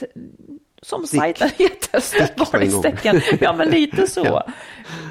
[0.84, 1.20] som Stick.
[1.20, 2.38] sajten heter.
[2.38, 2.48] gång.
[2.54, 3.22] Varningstecken.
[3.40, 4.24] Ja, men lite så.
[4.26, 4.44] Ja.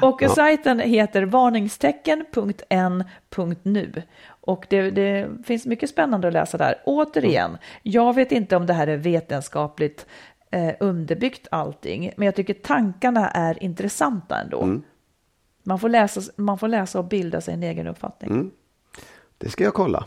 [0.00, 0.28] Och Ja.
[0.28, 4.02] sajten heter varningstecken.n.nu.
[4.40, 6.74] Och det, det finns mycket spännande att läsa där.
[6.84, 10.06] Återigen, jag vet inte om det här är vetenskapligt
[10.50, 14.62] eh, underbyggt allting, men jag tycker tankarna är intressanta ändå.
[14.62, 14.82] Mm.
[15.62, 18.30] Man, får läsa, man får läsa och bilda sig en egen uppfattning.
[18.30, 18.50] Mm.
[19.38, 20.06] Det ska jag kolla.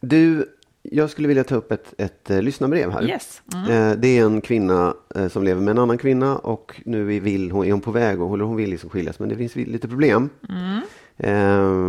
[0.00, 3.02] Du, jag skulle vilja ta upp ett, ett eh, lyssnarbrev här.
[3.02, 3.42] Yes.
[3.70, 7.20] Eh, det är en kvinna eh, som lever med en annan kvinna och nu är,
[7.20, 9.56] vill, hon, är hon på väg och håller hon vill liksom skiljas men det finns
[9.56, 10.30] lite problem.
[10.48, 10.78] Eh,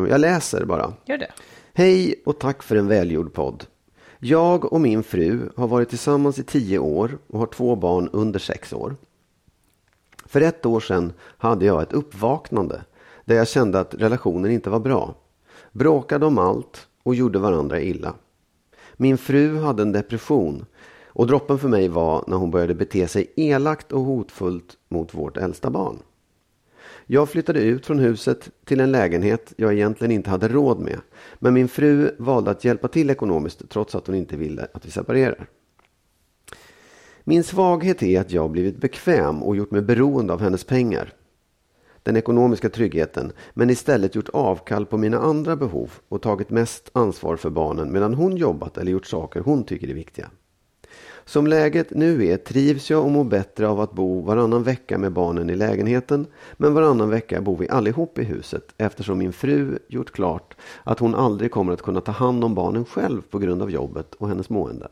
[0.09, 0.93] jag läser bara.
[1.05, 1.31] Gör det.
[1.73, 3.65] Hej och tack för en välgjord podd.
[4.19, 8.39] Jag och min fru har varit tillsammans i tio år och har två barn under
[8.39, 8.95] sex år.
[10.25, 12.81] För ett år sedan hade jag ett uppvaknande
[13.25, 15.15] där jag kände att relationen inte var bra.
[15.71, 18.13] Bråkade om allt och gjorde varandra illa.
[18.93, 20.65] Min fru hade en depression
[21.05, 25.37] och droppen för mig var när hon började bete sig elakt och hotfullt mot vårt
[25.37, 25.99] äldsta barn.
[27.07, 30.99] Jag flyttade ut från huset till en lägenhet jag egentligen inte hade råd med.
[31.39, 34.91] Men min fru valde att hjälpa till ekonomiskt trots att hon inte ville att vi
[34.91, 35.47] separerar.
[37.23, 41.13] Min svaghet är att jag blivit bekväm och gjort mig beroende av hennes pengar.
[42.03, 47.35] Den ekonomiska tryggheten, men istället gjort avkall på mina andra behov och tagit mest ansvar
[47.35, 50.29] för barnen medan hon jobbat eller gjort saker hon tycker är viktiga.
[51.27, 55.11] Som läget nu är trivs jag och mår bättre av att bo varannan vecka med
[55.11, 60.11] barnen i lägenheten men varannan vecka bor vi allihop i huset eftersom min fru gjort
[60.11, 63.71] klart att hon aldrig kommer att kunna ta hand om barnen själv på grund av
[63.71, 64.87] jobbet och hennes mående.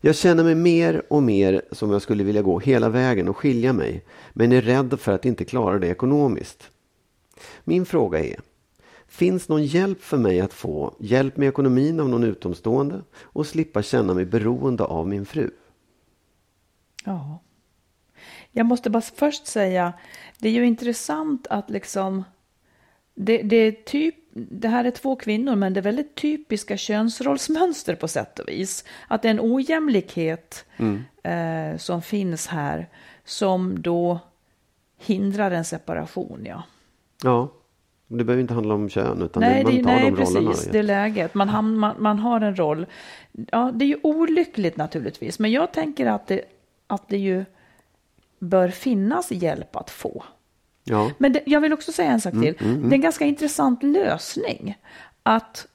[0.00, 3.72] Jag känner mig mer och mer som jag skulle vilja gå hela vägen och skilja
[3.72, 6.70] mig men är rädd för att inte klara det ekonomiskt.
[7.64, 8.40] Min fråga är
[9.16, 13.82] Finns någon hjälp för mig att få hjälp med ekonomin av någon utomstående och slippa
[13.82, 15.50] känna mig beroende av min fru?
[17.04, 17.38] Ja.
[18.50, 19.92] Jag måste bara först säga,
[20.38, 22.24] det är ju intressant att liksom,
[23.14, 27.94] det, det är typ, det här är två kvinnor, men det är väldigt typiska könsrollsmönster
[27.94, 28.84] på sätt och vis.
[29.08, 30.64] Att det är en ojämlikhet
[31.22, 32.88] eh, som finns här,
[33.24, 34.18] som då
[34.98, 36.62] hindrar en separation, ja.
[37.22, 37.52] Ja,
[38.08, 40.50] det behöver inte handla om kön utan Nej, man det, tar nej de rollerna.
[40.50, 41.34] precis, det är läget.
[41.34, 42.86] Man, ham- man, man har en roll.
[43.32, 46.40] Ja, det är ju olyckligt naturligtvis, men jag tänker att det,
[46.86, 47.44] att det ju
[48.38, 50.24] bör finnas hjälp att få.
[50.84, 52.54] Ja, Men det, jag vill också säga en sak till.
[52.58, 54.78] Det är en ganska intressant lösning.
[55.22, 55.66] Att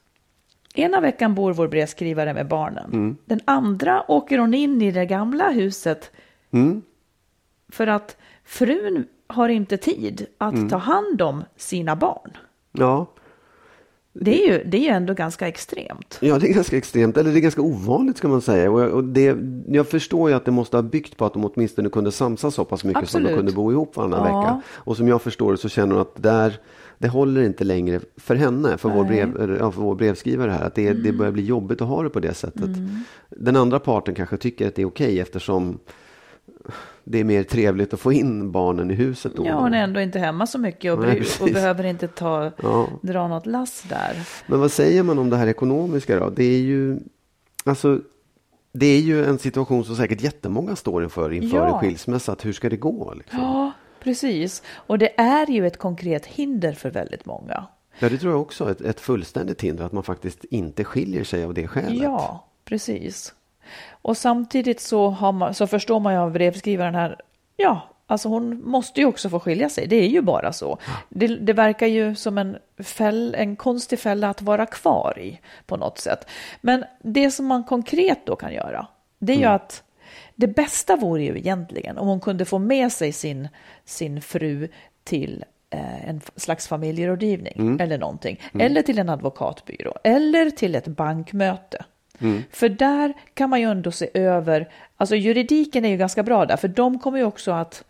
[0.74, 3.16] ena veckan bor vår brevskrivare med barnen.
[3.24, 6.10] Den andra åker hon in i det gamla huset
[6.50, 6.82] mm.
[7.68, 10.68] för att frun har inte tid att Mm.
[10.68, 12.30] ta hand om sina barn.
[12.72, 13.06] Ja,
[14.14, 16.18] Det är ju, det är ju ändå ganska extremt.
[16.20, 18.70] Ja, det är ganska extremt, eller det är ganska ovanligt ska man säga.
[18.70, 19.36] Och det,
[19.68, 22.64] jag förstår ju att det måste ha byggt på att de åtminstone kunde samsas så
[22.64, 23.28] pass mycket Absolut.
[23.30, 24.24] de kunde bo ihop varannan Ja.
[24.40, 24.62] vecka.
[24.74, 26.58] Och som jag förstår det så känner hon att där,
[26.98, 30.74] det håller inte längre för henne, för vår, brev, ja, för vår brevskrivare här, att
[30.74, 31.02] det, Mm.
[31.02, 32.70] det börjar bli jobbigt att ha det på det sättet.
[33.30, 35.78] Den andra parten kanske tycker att det är okej eftersom
[37.04, 39.46] det är mer trevligt att få in barnen i huset då.
[39.46, 42.88] Ja, hon är ändå inte hemma så mycket och, Nej, och behöver inte ta, Ja.
[43.02, 44.16] dra något lass där.
[44.46, 46.30] Men vad säger man om det här ekonomiska då?
[46.30, 46.98] Det är ju,
[47.64, 48.00] alltså,
[48.72, 51.74] det är ju en situation som säkert jättemånga står inför inför Ja.
[51.74, 52.32] en skilsmässa.
[52.32, 53.14] Att hur ska det gå?
[53.16, 53.38] Liksom?
[53.40, 54.62] Ja, precis.
[54.74, 57.66] Och det är ju ett konkret hinder för väldigt många.
[57.98, 58.70] Ja, det tror jag också.
[58.70, 62.02] Ett, ett fullständigt hinder att man faktiskt inte skiljer sig av det skälet.
[62.02, 63.34] Ja, precis.
[63.90, 67.16] Och samtidigt så, man, så förstår man ju av brevskrivaren här,
[67.56, 69.86] ja, alltså hon måste ju också få skilja sig.
[69.86, 70.78] Det är ju bara så.
[71.08, 75.76] Det, det verkar ju som en, fäll, en konstig fälla att vara kvar i på
[75.76, 76.30] något sätt.
[76.60, 78.86] Men det som man konkret då kan göra,
[79.18, 79.82] det är ju att
[80.34, 83.48] det bästa vore ju egentligen om hon kunde få med sig sin,
[83.84, 84.68] sin fru
[85.04, 88.40] till eh, en slags familjerådgivning eller någonting.
[88.58, 89.98] Eller till en advokatbyrå.
[90.04, 91.84] Eller till ett bankmöte.
[92.50, 96.56] För där kan man ju ändå se över, alltså juridiken är ju ganska bra där,
[96.56, 97.84] för de kommer ju också att,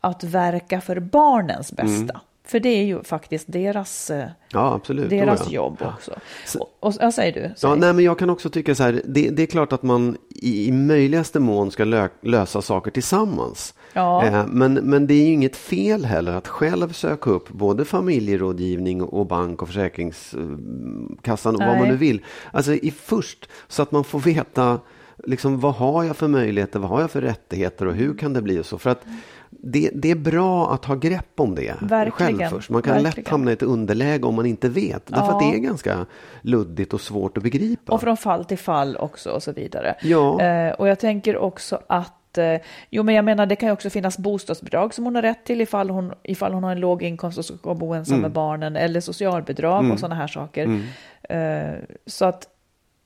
[0.00, 2.20] att verka för barnens bästa.
[2.44, 5.10] För det är ju faktiskt deras, eh, Ja, absolut.
[5.10, 5.52] deras Oh, ja.
[5.54, 6.12] jobb också.
[6.58, 7.40] Och, och, ja, säger du?
[7.40, 7.70] Ja, Säg.
[7.78, 10.68] nej, men jag kan också tycka så här, det, det är klart att man i,
[10.68, 13.74] i möjligaste mån ska lö, lösa saker tillsammans.
[13.92, 14.24] Ja.
[14.24, 19.02] Eh, men, men det är ju inget fel heller att själv söka upp både familjerådgivning
[19.02, 22.24] och bank och försäkringskassan och vad man nu vill.
[22.50, 24.80] Alltså i först, så att man får veta
[25.24, 28.42] liksom, vad har jag för möjligheter, vad har jag för rättigheter och hur kan det
[28.42, 28.78] bli och så.
[28.78, 29.04] För att
[29.50, 32.70] det, det är bra att ha grepp om det Verkligen, själv först.
[32.70, 33.30] Man kan lätt verkligen.
[33.30, 35.06] hamna i ett underläge om man inte vet.
[35.06, 36.06] Därför att det är ganska
[36.42, 37.92] luddigt och svårt att begripa.
[37.92, 39.94] Och från fall till fall också och så vidare.
[40.02, 40.40] Ja.
[40.42, 43.90] Eh, och jag tänker också att eh, Jo, men jag menar det kan ju också
[43.90, 47.38] finnas bostadsbidrag som hon har rätt till ifall hon, ifall hon har en låg inkomst
[47.38, 48.22] och ska bo ensam Mm.
[48.22, 50.80] med barnen eller socialbidrag och sådana här saker.
[51.28, 51.74] Eh,
[52.06, 52.48] så att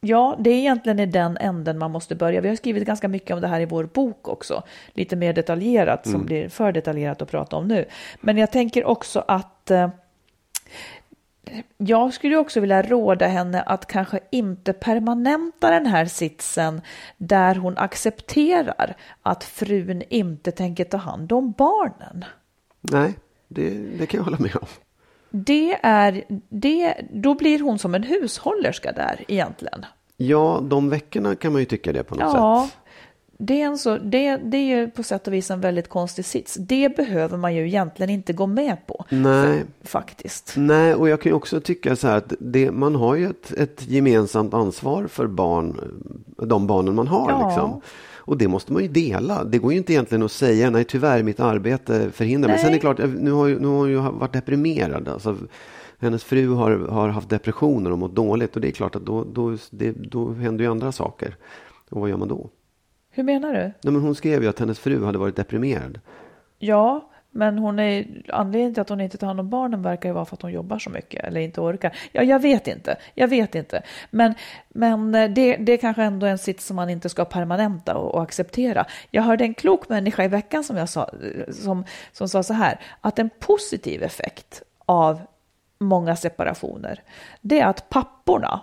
[0.01, 2.41] ja, det är egentligen i den änden man måste börja.
[2.41, 4.63] Vi har skrivit ganska mycket om det här i vår bok också,
[4.93, 7.85] lite mer detaljerat som blir för detaljerat att prata om nu.
[8.21, 9.89] Men jag tänker också att eh,
[11.77, 16.81] jag skulle också vilja råda henne att kanske inte permanenta den här sitsen
[17.17, 22.25] där hon accepterar att frun inte tänker ta hand om barnen.
[22.81, 23.15] Nej,
[23.49, 24.67] det, det kan jag hålla med om.
[25.31, 29.87] Det är, det, då blir hon som en hushållerska där egentligen.
[30.17, 32.79] Ja, de veckorna kan man ju tycka det på något Ja, sätt.
[33.39, 36.25] Det är, en så, det, det är ju på sätt och vis en väldigt konstig
[36.25, 36.55] sits.
[36.55, 39.05] Det behöver man ju egentligen inte gå med på.
[39.09, 39.65] Nej.
[39.83, 40.55] Faktiskt.
[40.57, 43.53] Nej, och jag kan ju också tycka så här att det, man har ju ett,
[43.53, 45.81] ett gemensamt ansvar för barn,
[46.37, 47.31] de barnen man har.
[47.31, 47.47] Ja.
[47.49, 47.81] Liksom.
[48.15, 49.45] Och det måste man ju dela.
[49.45, 52.59] Det går ju inte egentligen att säga nej tyvärr mitt arbete förhindrar mig.
[52.59, 55.09] Sen är det klart, nu har, ju, nu har hon ju varit deprimerad.
[55.09, 55.37] Alltså,
[55.99, 59.25] hennes fru har, har haft depressioner och mått dåligt och det är klart att då,
[59.25, 61.37] då, det, då händer ju andra saker.
[61.91, 62.51] Och vad gör man då?
[63.17, 63.59] Hur menar du?
[63.61, 66.01] Nej, men hon skrev ju att hennes fru hade varit deprimerad.
[66.59, 70.13] Ja, men hon är, anledningen till att hon inte tar hand om barnen verkar ju
[70.13, 71.97] vara för att hon jobbar så mycket eller inte orkar.
[72.13, 72.97] Ja, jag vet inte.
[73.15, 73.83] Jag vet inte.
[74.11, 74.35] Men,
[74.69, 78.15] men eh, det, det är kanske ändå en sits som man inte ska permanenta och,
[78.15, 78.87] och acceptera.
[79.11, 81.11] Jag hörde en klok människa i veckan som, jag sa,
[81.51, 85.21] som, som sa så här, att en positiv effekt av
[85.79, 87.03] många separationer,
[87.41, 88.61] det är att papporna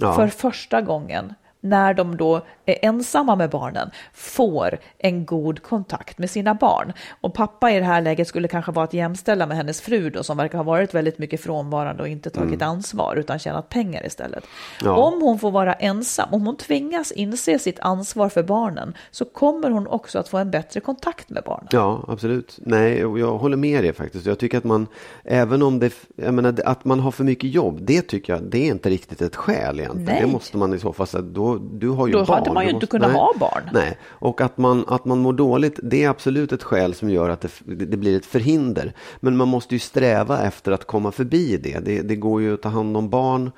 [0.00, 0.12] Ja.
[0.12, 6.30] för första gången när de då är ensamma med barnen får en god kontakt med
[6.30, 6.92] sina barn.
[7.20, 10.22] Och pappa i det här läget skulle kanske vara att jämställa med hennes fru då,
[10.22, 14.44] som verkar ha varit väldigt mycket frånvarande och inte tagit ansvar utan tjänat pengar istället.
[14.84, 14.96] Ja.
[14.96, 19.70] Om hon får vara ensam, om hon tvingas inse sitt ansvar för barnen så kommer
[19.70, 21.68] hon också att få en bättre kontakt med barnen.
[21.70, 22.58] Ja, absolut.
[22.58, 24.26] Nej, jag håller med dig faktiskt.
[24.26, 24.86] Jag tycker att man,
[25.24, 28.58] även om det, jag menar, att man har för mycket jobb, det tycker jag, det
[28.58, 30.04] är inte riktigt ett skäl egentligen.
[30.04, 30.20] Nej.
[30.20, 31.22] Det måste man i så fall säga,
[31.58, 32.38] då, du har ju Då barn.
[32.38, 33.62] hade man ju inte kunnat ha barn.
[33.72, 37.28] Nej, och att man, att man mår dåligt, det är absolut ett skäl som gör
[37.28, 37.50] att det,
[37.84, 38.92] det blir ett förhinder.
[39.20, 41.78] Men man måste ju sträva efter att komma förbi det.
[41.78, 43.50] Det, det går ju att ta hand om barn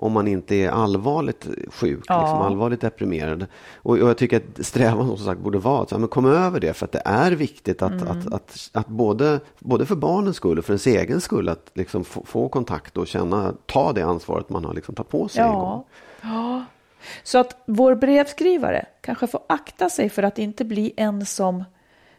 [0.00, 2.20] om man inte är allvarligt sjuk, Ja.
[2.22, 3.46] liksom allvarligt deprimerad.
[3.76, 6.26] Och, och jag tycker att strävan som sagt borde vara att så här, men kom
[6.26, 8.08] över det för att det är viktigt att, Mm.
[8.08, 12.04] att, att, att både, både för barnens skull och för ens egen skull att liksom
[12.04, 15.42] få, få kontakt och känna, ta det ansvaret man har liksom tagit på sig.
[15.42, 15.84] Ja.
[17.22, 21.64] Så att vår brevskrivare kanske får akta sig för att inte bli en som,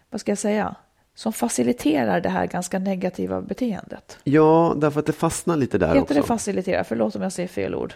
[0.10, 0.76] vad ska jag säga,
[1.16, 4.18] som faciliterar det här ganska negativa beteendet.
[4.24, 6.14] Ja, därför att det fastnar lite där Heter också.
[6.14, 6.84] det facilitera?
[6.84, 7.94] Förlåt om jag säger fel ord.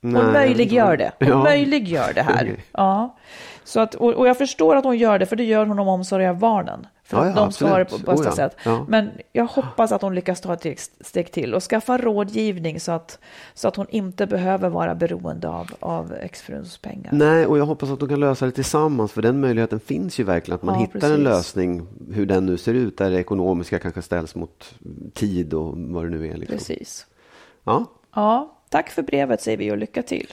[0.00, 1.12] Nej, Hon möjliggör det.
[1.18, 1.42] Hon Ja.
[1.42, 2.56] möjliggör det här.
[2.72, 3.16] Ja.
[3.64, 5.88] Så att, och, och jag förstår att hon gör det, för det gör hon om
[5.88, 6.86] omsorg av barnen.
[7.06, 8.06] För Ja, ja, de ha det på absolut.
[8.06, 8.32] bästa Oh, ja.
[8.32, 8.88] sätt.
[8.88, 10.64] Men jag hoppas att hon lyckas ta ett
[11.00, 13.18] steg- till och skaffa rådgivning så att,
[13.54, 17.10] så att hon inte behöver vara beroende av, av exfruns pengar.
[17.12, 20.24] Nej, och jag hoppas att de kan lösa det tillsammans, för den möjligheten finns ju
[20.24, 20.54] verkligen.
[20.56, 21.10] Att man hittar precis.
[21.10, 24.74] en lösning, hur den nu ser ut, där det ekonomiska kanske ställs mot
[25.14, 26.36] tid och vad det nu är.
[26.36, 26.58] Liksom.
[26.58, 27.06] Precis.
[27.64, 30.32] Ja, Ja, tack för brevet säger vi och lycka till.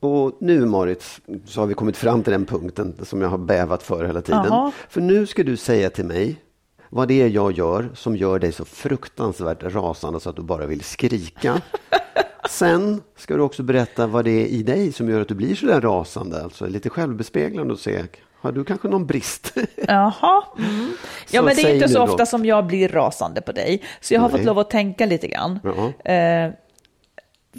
[0.00, 3.82] Och nu Marit, så har vi kommit fram till den punkten som jag har bävat
[3.82, 4.44] för hela tiden.
[4.48, 4.72] Jaha.
[4.88, 6.42] För nu ska du säga till mig
[6.90, 10.66] vad det är jag gör som gör dig så fruktansvärt rasande så att du bara
[10.66, 11.60] vill skrika.
[12.50, 15.54] Sen ska du också berätta vad det är i dig som gör att du blir
[15.54, 18.02] så där rasande, alltså lite självbespeglande och se,
[18.40, 19.56] har du kanske någon brist?
[19.76, 20.44] Jaha.
[20.58, 20.92] Mm.
[21.30, 22.04] Ja, men det är inte så då.
[22.04, 23.82] ofta som jag blir rasande på dig.
[24.00, 24.38] Så jag har Nej.
[24.38, 25.58] fått lov att tänka lite grann.
[25.64, 26.12] Ja.
[26.12, 26.52] Eh,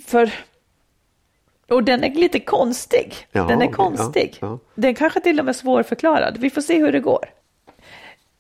[0.06, 0.34] för...
[1.69, 3.15] Och den är lite konstig.
[3.32, 4.38] Ja, den är konstig.
[4.41, 4.60] Ja, ja.
[4.75, 6.38] Den kanske till och med svårförklarad.
[6.38, 7.25] Vi får se hur det går.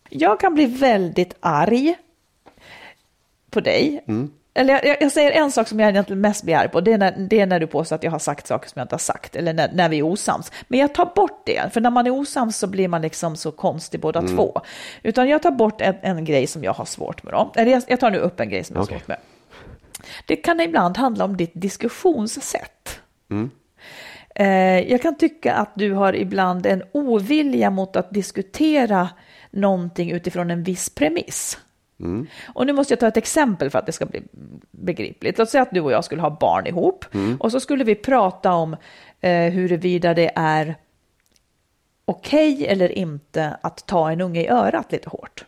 [0.09, 1.95] Jag kan bli väldigt arg
[3.49, 4.03] på dig.
[4.07, 4.31] Mm.
[4.53, 6.81] Eller jag, jag säger en sak som jag egentligen mest blir arg på.
[6.81, 8.83] Det är, när, det är när du påstår att jag har sagt saker som jag
[8.83, 9.35] inte har sagt.
[9.35, 10.51] Eller när, när vi är osams.
[10.67, 11.73] Men jag tar bort det.
[11.73, 14.35] För när man är osams så blir man liksom så konstig båda Mm.
[14.35, 14.61] två.
[15.03, 17.33] Utan jag tar bort en, en grej som jag har svårt med.
[17.33, 17.51] Då.
[17.55, 18.97] Eller jag, jag tar nu upp en grej som jag har Okej.
[18.99, 19.17] svårt med.
[20.27, 22.71] Det kan ibland handla om ditt diskussionssätt.
[23.29, 23.49] Mm.
[24.89, 29.09] Jag kan tycka att du har ibland en ovilja mot att diskutera
[29.51, 31.59] någonting utifrån en viss premiss.
[32.47, 34.23] Och nu måste jag ta ett exempel för att det ska bli
[34.71, 35.37] begripligt.
[35.37, 37.05] Låt säga att du och jag skulle ha barn ihop
[37.39, 38.75] och så skulle vi prata om
[39.21, 40.75] eh, huruvida det är
[42.05, 45.45] okej eller inte att ta en unge i örat lite hårt.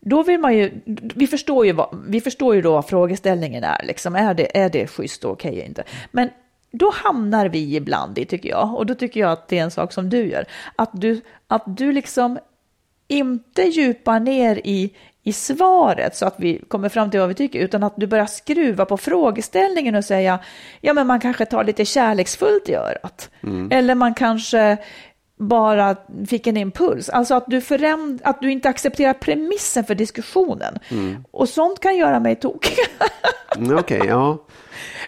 [0.00, 0.80] Då vill man ju,
[1.14, 4.70] vi förstår ju, vad, vi förstår ju då vad frågeställningen är, liksom, är, det, är
[4.70, 5.84] det schysst och okej eller inte?
[6.10, 6.30] Men
[6.70, 9.70] då hamnar vi ibland i, tycker jag, och då tycker jag att det är en
[9.70, 10.44] sak som du gör,
[10.76, 12.38] att du, att du liksom
[13.08, 17.58] inte djupar ner i, i svaret så att vi kommer fram till vad vi tycker,
[17.60, 20.38] utan att du börjar skruva på frågeställningen och säga,
[20.80, 23.30] ja men man kanske tar lite kärleksfullt i örat.
[23.70, 24.78] Eller man kanske
[25.38, 25.96] bara
[26.28, 27.08] fick en impuls.
[27.08, 30.78] Alltså att du, föränd- att du inte accepterar premissen för diskussionen.
[31.30, 32.76] Och sånt kan göra mig tokig.
[33.56, 34.38] Mm, Okej, ja.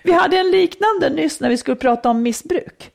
[0.03, 2.91] Vi hade en liknande nyss när vi skulle prata om missbruk.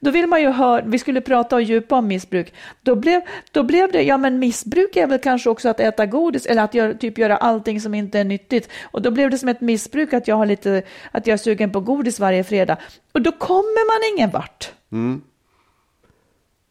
[0.00, 2.54] Då vill man ju höra, vi skulle prata och djupa om missbruk.
[2.82, 3.20] Då blev,
[3.52, 6.74] då blev det, ja men missbruk är väl kanske också att äta godis eller att
[6.74, 8.68] göra, typ göra allting som inte är nyttigt.
[8.90, 10.82] Och då blev det som ett missbruk att jag har lite,
[11.12, 12.76] att jag är sugen på godis varje fredag.
[13.12, 14.72] Och då kommer man ingen vart.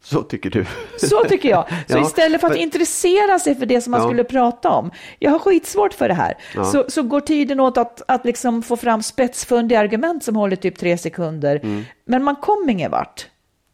[0.04, 0.66] Så tycker du.
[0.98, 1.66] Så tycker jag.
[1.88, 4.08] Så Ja, istället för att men- intressera sig för det som man Ja.
[4.08, 4.92] skulle prata om.
[5.20, 6.34] Jag har skitsvårt för det här.
[6.56, 6.64] Ja.
[6.66, 10.78] Så, så går tiden åt att, att liksom få fram spetsfundiga argument som håller typ
[10.78, 11.86] tre sekunder.
[12.06, 13.28] Men man kommer ingen vart.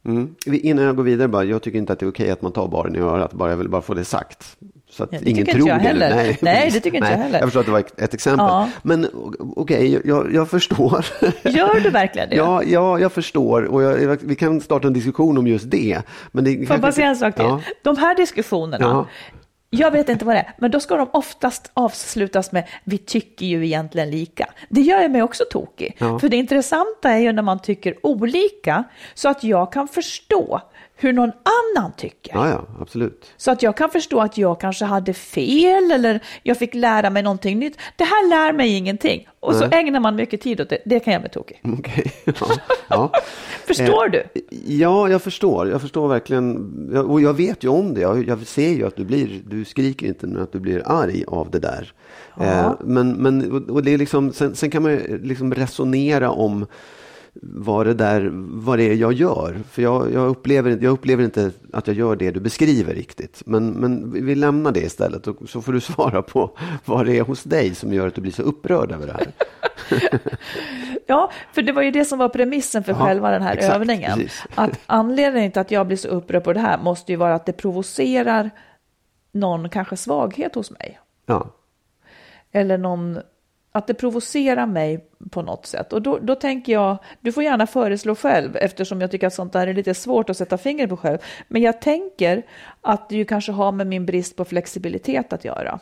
[0.05, 0.35] Mm.
[0.45, 2.67] Innan jag går vidare, bara, jag tycker inte att det är okej att man tar
[2.67, 4.57] barn i örat, bara, jag vill bara få det sagt.
[4.97, 5.83] Så att Ja, det ingen tror jag det.
[5.83, 6.09] heller.
[6.15, 6.83] Nej, det precis.
[6.83, 7.39] tycker inte jag heller.
[7.39, 8.45] Jag förstår att det var ett- exempel.
[8.45, 8.69] Ja.
[8.83, 9.07] Men
[9.55, 11.05] okej, jag, jag förstår.
[11.43, 12.35] Gör du verkligen det?
[12.35, 16.01] Ja, ja, jag förstår och jag, vi kan starta en diskussion om just det.
[16.31, 17.43] Men det Får jag bara säga en sak till?
[17.45, 17.61] Ja.
[17.83, 19.07] De här diskussionerna, Ja.
[19.69, 23.45] jag vet inte vad det är, men då ska de oftast avslutas med vi tycker
[23.45, 24.47] ju egentligen lika.
[24.69, 25.95] Det gör jag mig också tokig.
[25.97, 26.19] Ja.
[26.19, 28.83] För det intressanta är ju när man tycker olika
[29.13, 30.61] så att jag kan förstå
[30.97, 31.31] hur någon
[31.77, 32.31] annan tycker.
[32.35, 33.25] Ja, ja, absolut.
[33.37, 37.23] Så att jag kan förstå att jag kanske hade fel eller jag fick lära mig
[37.23, 37.77] någonting nytt.
[37.95, 39.27] Det här lär mig ingenting.
[39.39, 39.79] Och så Nej.
[39.79, 40.77] ägnar man mycket tid åt det.
[40.85, 41.61] Det kan jag bli tokig.
[41.79, 42.11] Okej.
[42.25, 42.33] Ja.
[42.87, 43.11] Ja.
[43.67, 44.23] Förstår Eh, du?
[44.65, 45.69] Ja, jag förstår.
[45.69, 46.71] Jag förstår verkligen.
[46.93, 48.01] Jag- Och jag vet ju om det.
[48.01, 51.23] Jag, jag ser ju att du blir, du skriker inte men att du blir arg
[51.27, 51.93] av det där.
[52.41, 56.65] Eh, men, men och- det är liksom, sen, sen kan man ju liksom resonera om
[57.41, 59.59] vad det, där, vad det är jag gör.
[59.69, 63.43] För jag, jag, upplever, jag upplever inte att jag gör det du beskriver riktigt.
[63.45, 67.21] Men, men vi lämnar det istället och så får du svara på vad det är
[67.23, 69.31] hos dig som gör att du blir så upprörd över det här.
[71.09, 73.75] Ja, för det var ju det som var premissen för Ja, själva den här exakt,
[73.75, 74.13] övningen.
[74.17, 74.43] precis.
[74.55, 77.45] Att anledningen till att jag blir så upprörd på det här måste ju vara att
[77.45, 78.49] det provocerar
[79.31, 80.99] någon kanske svaghet hos mig.
[81.25, 81.47] Ja,
[82.51, 83.19] Eller någon,
[83.77, 85.93] att det provocerar mig på något sätt.
[85.93, 89.53] Och då, då tänker jag, du får gärna föreslå själv eftersom jag tycker att sånt
[89.53, 91.17] där är lite svårt att sätta fingret på själv.
[91.47, 92.43] Men jag tänker
[92.81, 95.79] att det ju kanske har med min brist på flexibilitet att göra.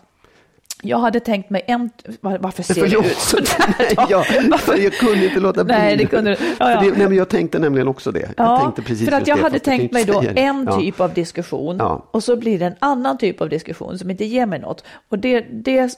[0.82, 1.90] Jag hade tänkt mig en...
[2.22, 3.04] var- Varför ser Förlåt.
[3.04, 3.96] det ut sådär?
[3.96, 4.06] Då?
[4.10, 5.74] jag, Varför- jag kunde inte låta bli.
[5.76, 6.38] Nej, det kunde du.
[6.60, 6.82] Ja, ja.
[6.82, 8.20] Det, nej, men jag tänkte nämligen också det.
[8.38, 10.80] jag Ja, tänkte precis för att jag det, hade tänkt mig då en Ja.
[10.80, 12.06] typ av diskussion Ja.
[12.12, 14.84] och så blir det en annan typ av diskussion som inte ger mig något.
[15.10, 15.98] Och, det, det,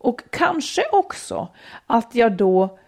[0.00, 1.48] och kanske också
[1.86, 2.78] att jag då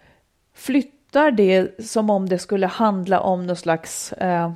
[0.53, 4.51] flyttar det som om det skulle handla om någon slags eh,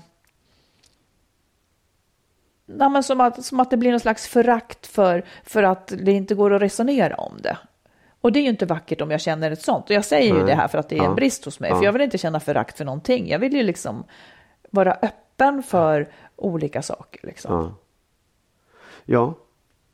[2.70, 6.12] Nej, men som, att, som att det blir någon slags förakt för, för att det
[6.12, 7.58] inte går att resonera om det.
[8.22, 9.86] Och det är ju inte vackert om jag känner ett sånt.
[9.86, 10.46] Och jag säger ju Nej.
[10.46, 11.70] det här för att det är en brist hos mig.
[11.70, 11.78] Ja.
[11.78, 13.30] För jag vill inte känna förakt för någonting.
[13.30, 14.04] Jag vill ju liksom
[14.70, 17.28] vara öppen för olika saker.
[17.28, 17.54] Liksom.
[17.54, 17.74] Ja.
[19.06, 19.34] Ja,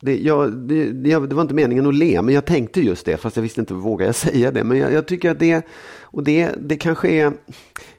[0.04, 3.16] det, jag, det, det, det var inte meningen att le, men jag tänkte just det,
[3.16, 4.64] fast jag visste inte, vågar jag säga det?
[4.64, 5.66] Men jag, jag tycker att det,
[6.00, 7.32] och det, det kanske är,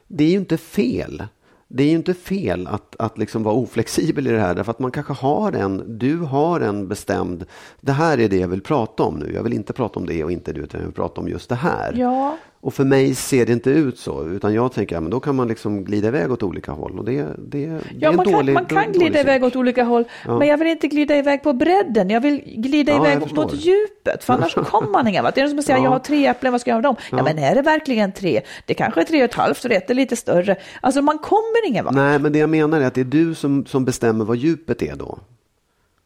[0.06, 1.22] det är ju inte fel.
[1.68, 4.78] Det är ju inte fel att, att liksom vara oflexibel i det här, därför att
[4.78, 7.44] man kanske har en, du har en bestämd,
[7.80, 10.24] det här är det jag vill prata om nu, jag vill inte prata om det
[10.24, 11.94] och inte det, utan jag vill prata om just det här.
[11.96, 15.20] Ja, och för mig ser det inte ut så, utan jag tänker, ja, men då
[15.20, 16.98] kan man liksom glida iväg åt olika håll.
[16.98, 19.40] Och det, det, det är ja en man, dålig, kan, man kan dålig glida iväg
[19.40, 19.46] sak.
[19.46, 20.04] åt olika håll.
[20.24, 22.10] Men jag vill inte glida iväg på bredden.
[22.10, 24.24] Jag vill glida Ja, iväg mot djupet.
[24.24, 25.34] För annars kommer man ingen vart.
[25.34, 25.84] Det är som att säga, Ja.
[25.84, 27.18] jag har tre äpplen, vad ska jag göra med dem?
[27.18, 27.24] Ja.
[27.24, 28.40] men är det verkligen tre?
[28.66, 30.56] Det kanske är tre och ett halvt, så ett är lite större.
[30.80, 31.94] Alltså man kommer ingen vart.
[31.94, 34.82] Nej, men det jag menar är att det är du som, som bestämmer vad djupet
[34.82, 35.18] är då.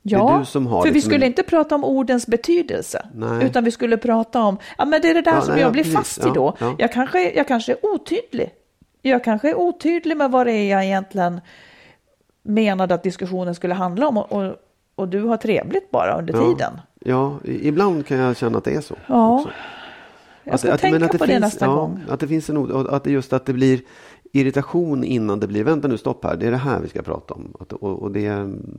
[0.03, 3.47] Ja, för vi liksom skulle en- inte prata om ordens betydelse, Nej.
[3.47, 5.69] utan vi skulle prata om, ja men det är det där Ja, som nej, jag
[5.69, 5.97] ja, blir precis.
[5.99, 6.57] fast i då.
[6.61, 6.75] ja.
[6.79, 8.51] Jag, kanske, jag kanske är otydlig.
[9.03, 11.41] Jag kanske är otydlig med vad det är jag egentligen
[12.43, 14.55] menade att diskussionen skulle handla om och, och,
[14.95, 16.81] och du har trevligt bara under tiden.
[17.01, 18.95] Ja, ibland kan jag känna att det är så.
[19.07, 19.51] Ja, också.
[20.45, 22.01] jag ska tänka på det nästa ja, gång.
[22.11, 23.81] Att det finns en, att det just att det blir
[24.33, 27.35] irritation innan det blir, vänta nu, stopp här, det är det här vi ska prata
[27.35, 27.55] om.
[27.61, 28.29] Att, och, och det,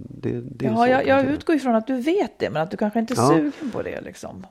[0.09, 2.71] det, det är Ja, så jag, jag utgår ifrån att du vet det, men att
[2.71, 3.27] du kanske inte är Ja.
[3.29, 4.01] sugen på det.
[4.01, 4.45] Liksom.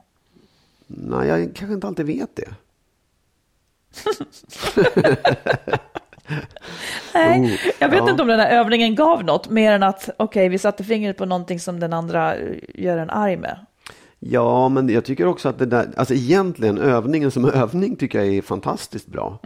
[0.87, 2.49] Nej, jag kanske inte alltid vet det.
[7.13, 8.09] Nej, jag vet ja.
[8.09, 11.25] inte om den här övningen gav något, mer än att okej, vi satte fingret på
[11.25, 12.35] någonting som den andra
[12.73, 13.65] gör en arg med.
[14.23, 18.27] Ja, men jag tycker också att det där, alltså egentligen övningen som övning tycker jag
[18.35, 19.39] är fantastiskt bra.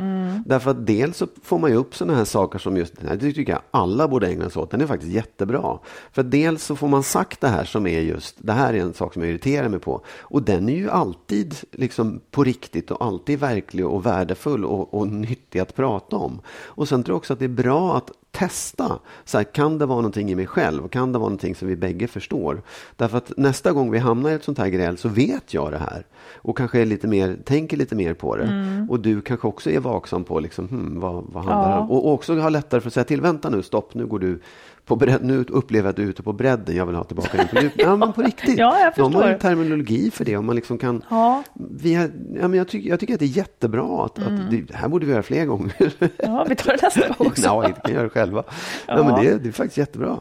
[0.46, 3.16] Därför att dels så får man ju upp sådana här saker som just den här,
[3.16, 5.80] det tycker jag alla borde ägna sig åt, den är faktiskt jättebra.
[6.12, 8.94] För dels så får man sagt det här som är just, det här är en
[8.94, 10.02] sak som jag irriterar mig på.
[10.20, 15.08] Och den är ju alltid liksom på riktigt och alltid verklig och värdefull och, och
[15.08, 16.42] nyttig att prata om.
[16.48, 19.00] Och sen tror jag också att det är bra att testa.
[19.26, 20.88] Så här, kan det vara någonting i mig själv?
[20.88, 22.62] Kan det vara någonting som vi bägge förstår?
[22.96, 25.78] Därför att nästa gång vi hamnar i ett sånt här gräl så vet jag det
[25.78, 26.06] här.
[26.36, 28.88] Och kanske är lite mer, tänker lite mer på det.
[28.90, 31.80] Och du kanske också är vaksam på liksom, hmm, vad, vad handlar det Ja.
[31.82, 31.92] om?
[31.92, 34.40] Och, och också har lättare för att säga till, vänta nu, stopp, nu går du
[34.86, 37.38] på bredd, nu upplever jag att du är ute på bredden, jag vill ha tillbaka
[37.38, 37.82] dig på djupet.
[37.86, 38.58] ja, men på riktigt.
[38.60, 39.30] Ja, jag De har förstår.
[39.34, 41.44] en terminologi för det och man liksom kan Ja.
[41.56, 44.06] vi har, ja, men jag, tycker, jag tycker att det är jättebra.
[44.06, 44.36] Att, Mm.
[44.46, 45.94] att det, här borde vi göra fler gånger.
[46.18, 47.42] Ja, vi tar det nästa gång också.
[47.46, 48.44] Ja, vi kan göra det själva.
[48.88, 49.04] Ja.
[49.04, 50.20] men det, det är faktiskt jättebra.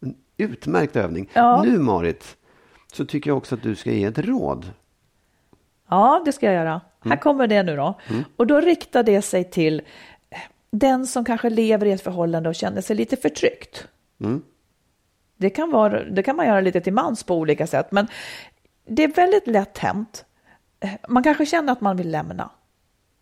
[0.00, 1.30] En utmärkt övning.
[1.34, 1.48] Mm.
[1.48, 1.62] Ja.
[1.62, 2.36] Nu Marit,
[2.92, 4.66] så tycker jag också att du ska ge ett råd.
[5.90, 6.70] Ja, det ska jag göra.
[6.70, 7.10] Mm.
[7.10, 7.98] Här kommer det nu då.
[8.36, 9.82] Och då riktar det sig till
[10.78, 13.88] den som kanske lever i ett förhållande och känner sig lite förtryckt.
[14.20, 14.42] Mm.
[15.36, 18.06] Det kan, vara, det kan man göra lite till mans på olika sätt, men
[18.86, 20.24] det är väldigt lätt hänt.
[21.08, 22.50] Man kanske känner att man vill lämna.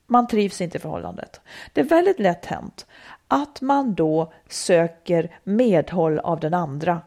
[0.07, 1.41] Man trivs inte i förhållandet.
[1.73, 2.87] Det är väldigt lätt hänt
[3.29, 7.01] att man då söker medhåll av den andra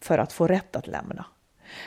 [0.00, 1.24] för att få rätt att lämna.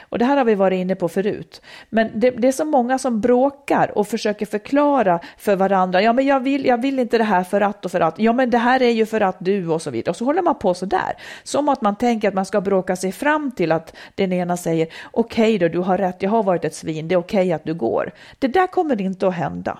[0.01, 1.61] Och det här har vi varit inne på förut.
[1.89, 6.01] Men det, det, är så många som bråkar och försöker förklara för varandra.
[6.01, 8.19] Ja, men jag vill, jag vill inte det här för att och för att.
[8.19, 10.09] Ja, men det här är ju för att du och så vidare.
[10.09, 11.17] Och så håller man på så där.
[11.43, 14.87] Som att man tänker att man ska bråka sig fram till att den ena säger
[15.11, 17.51] okej okay då, du har rätt, jag har varit ett svin, det är okej okay
[17.51, 18.11] att du går.
[18.39, 19.79] Det där kommer inte att hända.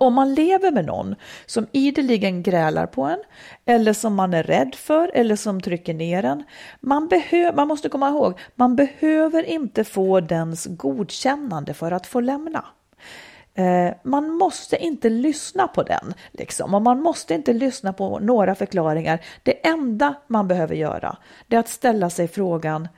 [0.00, 1.14] Om man lever med någon
[1.46, 3.22] som ideligen grälar på en
[3.64, 6.44] eller som man är rädd för eller som trycker ner en.
[6.80, 12.20] Man, behö- man måste komma ihåg, man behöver inte få dens godkännande för att få
[12.20, 12.64] lämna.
[13.54, 16.74] Eh, man måste inte lyssna på den, liksom.
[16.74, 19.24] och man måste inte lyssna på några förklaringar.
[19.42, 21.16] Det enda man behöver göra
[21.48, 22.88] är att ställa sig frågan,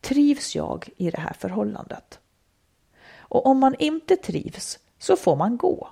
[0.00, 2.18] trivs jag i det här förhållandet?
[3.18, 5.88] Och om man inte trivs så får man gå.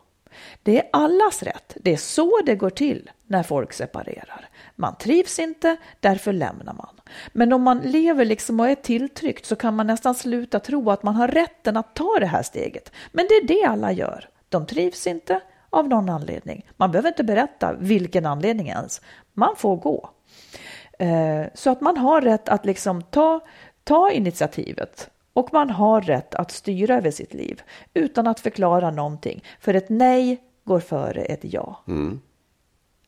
[0.63, 1.77] Det är allas rätt.
[1.81, 4.49] Det är så det går till när folk separerar.
[4.77, 7.01] Man trivs inte, därför lämnar man.
[7.33, 11.03] Men om man lever liksom och är tilltryckt så kan man nästan sluta tro att
[11.03, 12.93] man har rätten att ta det här steget.
[13.13, 14.29] Men det är det alla gör.
[14.49, 16.67] De trivs inte av någon anledning.
[16.77, 19.01] Man behöver inte berätta vilken anledning ens.
[19.33, 20.11] Man får gå.
[20.99, 23.41] Eh, så att man har rätt att liksom ta,
[23.85, 27.63] ta initiativet och man har rätt att styra över sitt liv
[27.95, 29.45] utan att förklara någonting.
[29.61, 31.83] För ett nej går före ett ja.
[31.89, 32.21] Mm.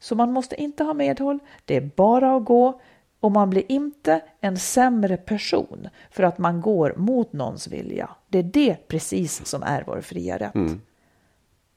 [0.01, 1.39] Så man måste inte ha medhåll.
[1.65, 2.81] Det är bara att gå
[3.21, 8.11] och man blir inte en sämre person för att man går mot någons vilja.
[8.29, 10.55] Det är det precis som är vår fria rätt.
[10.55, 10.81] Mm.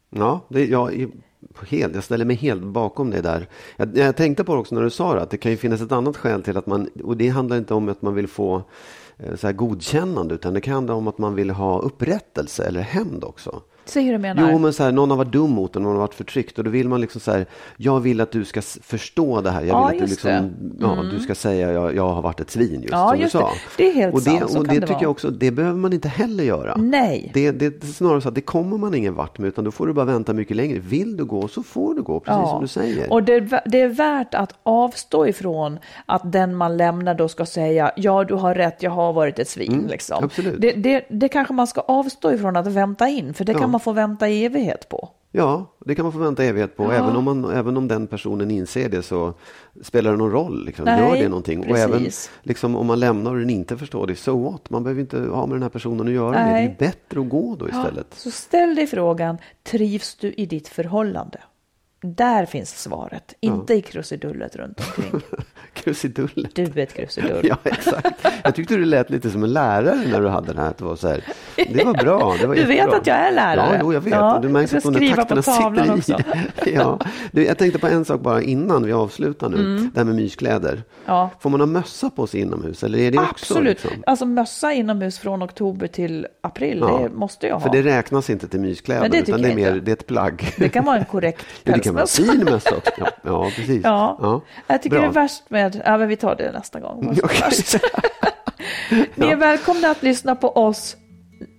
[0.09, 1.11] Ja, det, jag,
[1.67, 3.47] helt, jag ställer mig helt bakom det där.
[3.77, 5.81] Jag, jag tänkte på det också när du sa det, att det kan ju finnas
[5.81, 8.63] ett annat skäl till att man, och det handlar inte om att man vill få
[9.18, 12.82] Eh, så här godkännande utan det kan handla om att man vill ha upprättelse eller
[12.82, 13.61] hämnd också.
[13.86, 14.51] Säg hur du menar.
[14.51, 16.63] Jo, men så här, någon har varit dum mot en, någon har varit förtryckt och
[16.63, 17.45] då vill man liksom så här,
[17.77, 19.61] jag vill att du ska förstå det här.
[19.61, 20.75] Jag ja, vill att du, liksom, mm.
[20.79, 23.39] ja, du ska säga, jag, jag har varit ett svin just ja, som just du
[23.39, 23.51] sa.
[23.77, 23.83] Det.
[23.83, 25.03] det är helt och det, sant, så och det, det tycker vara.
[25.03, 26.75] jag också, det behöver man inte heller göra.
[26.77, 27.31] Nej.
[27.33, 29.88] Det, det, är snarare så att det kommer man ingen vart med, utan då får
[29.88, 30.79] du bara vänta mycket längre.
[30.79, 32.49] Vill du gå så får du gå, precis ja.
[32.49, 33.11] som du säger.
[33.11, 37.91] Och det, det är värt att avstå ifrån att den man lämnar då ska säga,
[37.95, 39.73] ja du har rätt, jag har varit ett svin.
[39.73, 40.23] Mm, liksom.
[40.23, 40.61] absolut.
[40.61, 43.93] Det, det, kanske man ska avstå ifrån att vänta in, för det kan man få
[43.93, 45.09] vänta i evighet på.
[45.32, 46.84] Ja, det kan man få vänta evighet på.
[46.84, 46.91] Ja.
[46.93, 49.34] Även, om man, även om den personen inser det så
[49.82, 50.65] spelar det någon roll.
[50.65, 50.86] Liksom.
[50.86, 51.71] Nej, Gör det någonting?
[51.71, 52.32] Och även precis.
[52.43, 54.69] liksom, om man lämnar och den inte förstår det, so what?
[54.69, 56.32] Man behöver inte ha med den här personen att göra.
[56.32, 56.38] Det.
[56.38, 56.76] det är Nej.
[56.80, 58.07] bättre att gå då istället.
[58.13, 61.39] Så ställ dig frågan, trivs du i ditt förhållande?
[62.01, 65.21] Där finns svaret, inte i krusidullet runt omkring.
[65.76, 66.49] Krusiduller.
[66.53, 67.39] Du är ett krusidull.
[67.49, 68.28] Ja, exakt.
[68.43, 70.73] Jag tyckte du lät lite som en lärare när du hade det här.
[70.78, 71.23] Det, var så här.
[71.55, 72.36] det var bra.
[72.41, 72.97] Det var Du vet jättebra.
[72.97, 73.69] att jag är lärare.
[73.73, 74.13] Ja, jo, jag vet.
[74.13, 76.73] Ja, du märker att de där takterna sitter i.
[76.76, 76.99] ja.
[77.32, 79.89] du, jag tänkte på en sak bara innan vi avslutar nu.
[79.93, 80.71] Det här med myskläder.
[80.71, 80.84] Mm.
[81.05, 81.30] Ja.
[81.39, 82.84] Får man ha mössa på sig inomhus?
[82.84, 83.84] Eller är det också, Absolut.
[83.84, 84.03] liksom?
[84.05, 86.99] Alltså mössa inomhus från oktober till april, Ja.
[87.03, 87.61] det måste jag ha.
[87.61, 90.07] För det räknas inte till myskläder, Nej, det utan det är mer det är ett
[90.07, 90.53] plagg.
[90.57, 92.32] Det kan vara en korrekt Ja, det kan vara en pälsmössa.
[92.34, 92.91] fin mössa också.
[92.97, 93.82] Ja, ja precis.
[93.84, 94.41] Ja.
[94.67, 95.01] Jag tycker Bra.
[95.05, 97.20] det är värst med, ja men vi tar det nästa gång.
[97.41, 97.76] Värst.
[99.16, 100.97] Ni är välkomna att lyssna på oss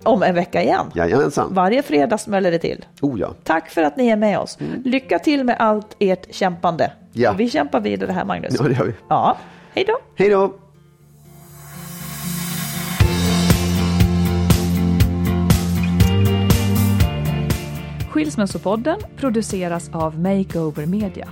[0.05, 0.87] om en vecka igen.
[0.95, 1.55] Jajamensan.
[1.55, 2.85] Varje fredag smäller det till.
[3.01, 3.35] Oh ja.
[3.45, 4.59] Tack för att ni är med oss.
[4.85, 6.93] Lycka till med allt ert kämpande.
[7.13, 7.31] Ja.
[7.31, 8.55] Och vi kämpar vidare här Magnus.
[8.59, 8.93] ja, det gör vi.
[9.09, 9.37] Ja,
[9.75, 9.99] hej då.
[10.17, 10.55] Hej då!
[18.11, 21.29] Skilsmässopodden produceras av Makeover Media.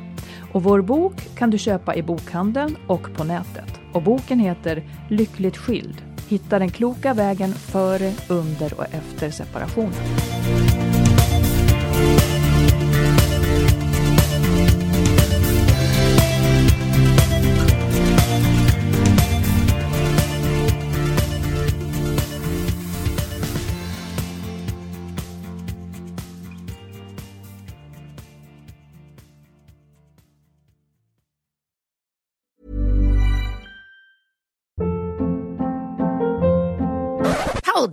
[0.55, 3.80] Och vår bok kan du köpa i bokhandeln och på nätet.
[3.92, 6.02] Och boken heter Lyckligt skild.
[6.28, 9.92] Hitta den kloka vägen före, under och efter separationen.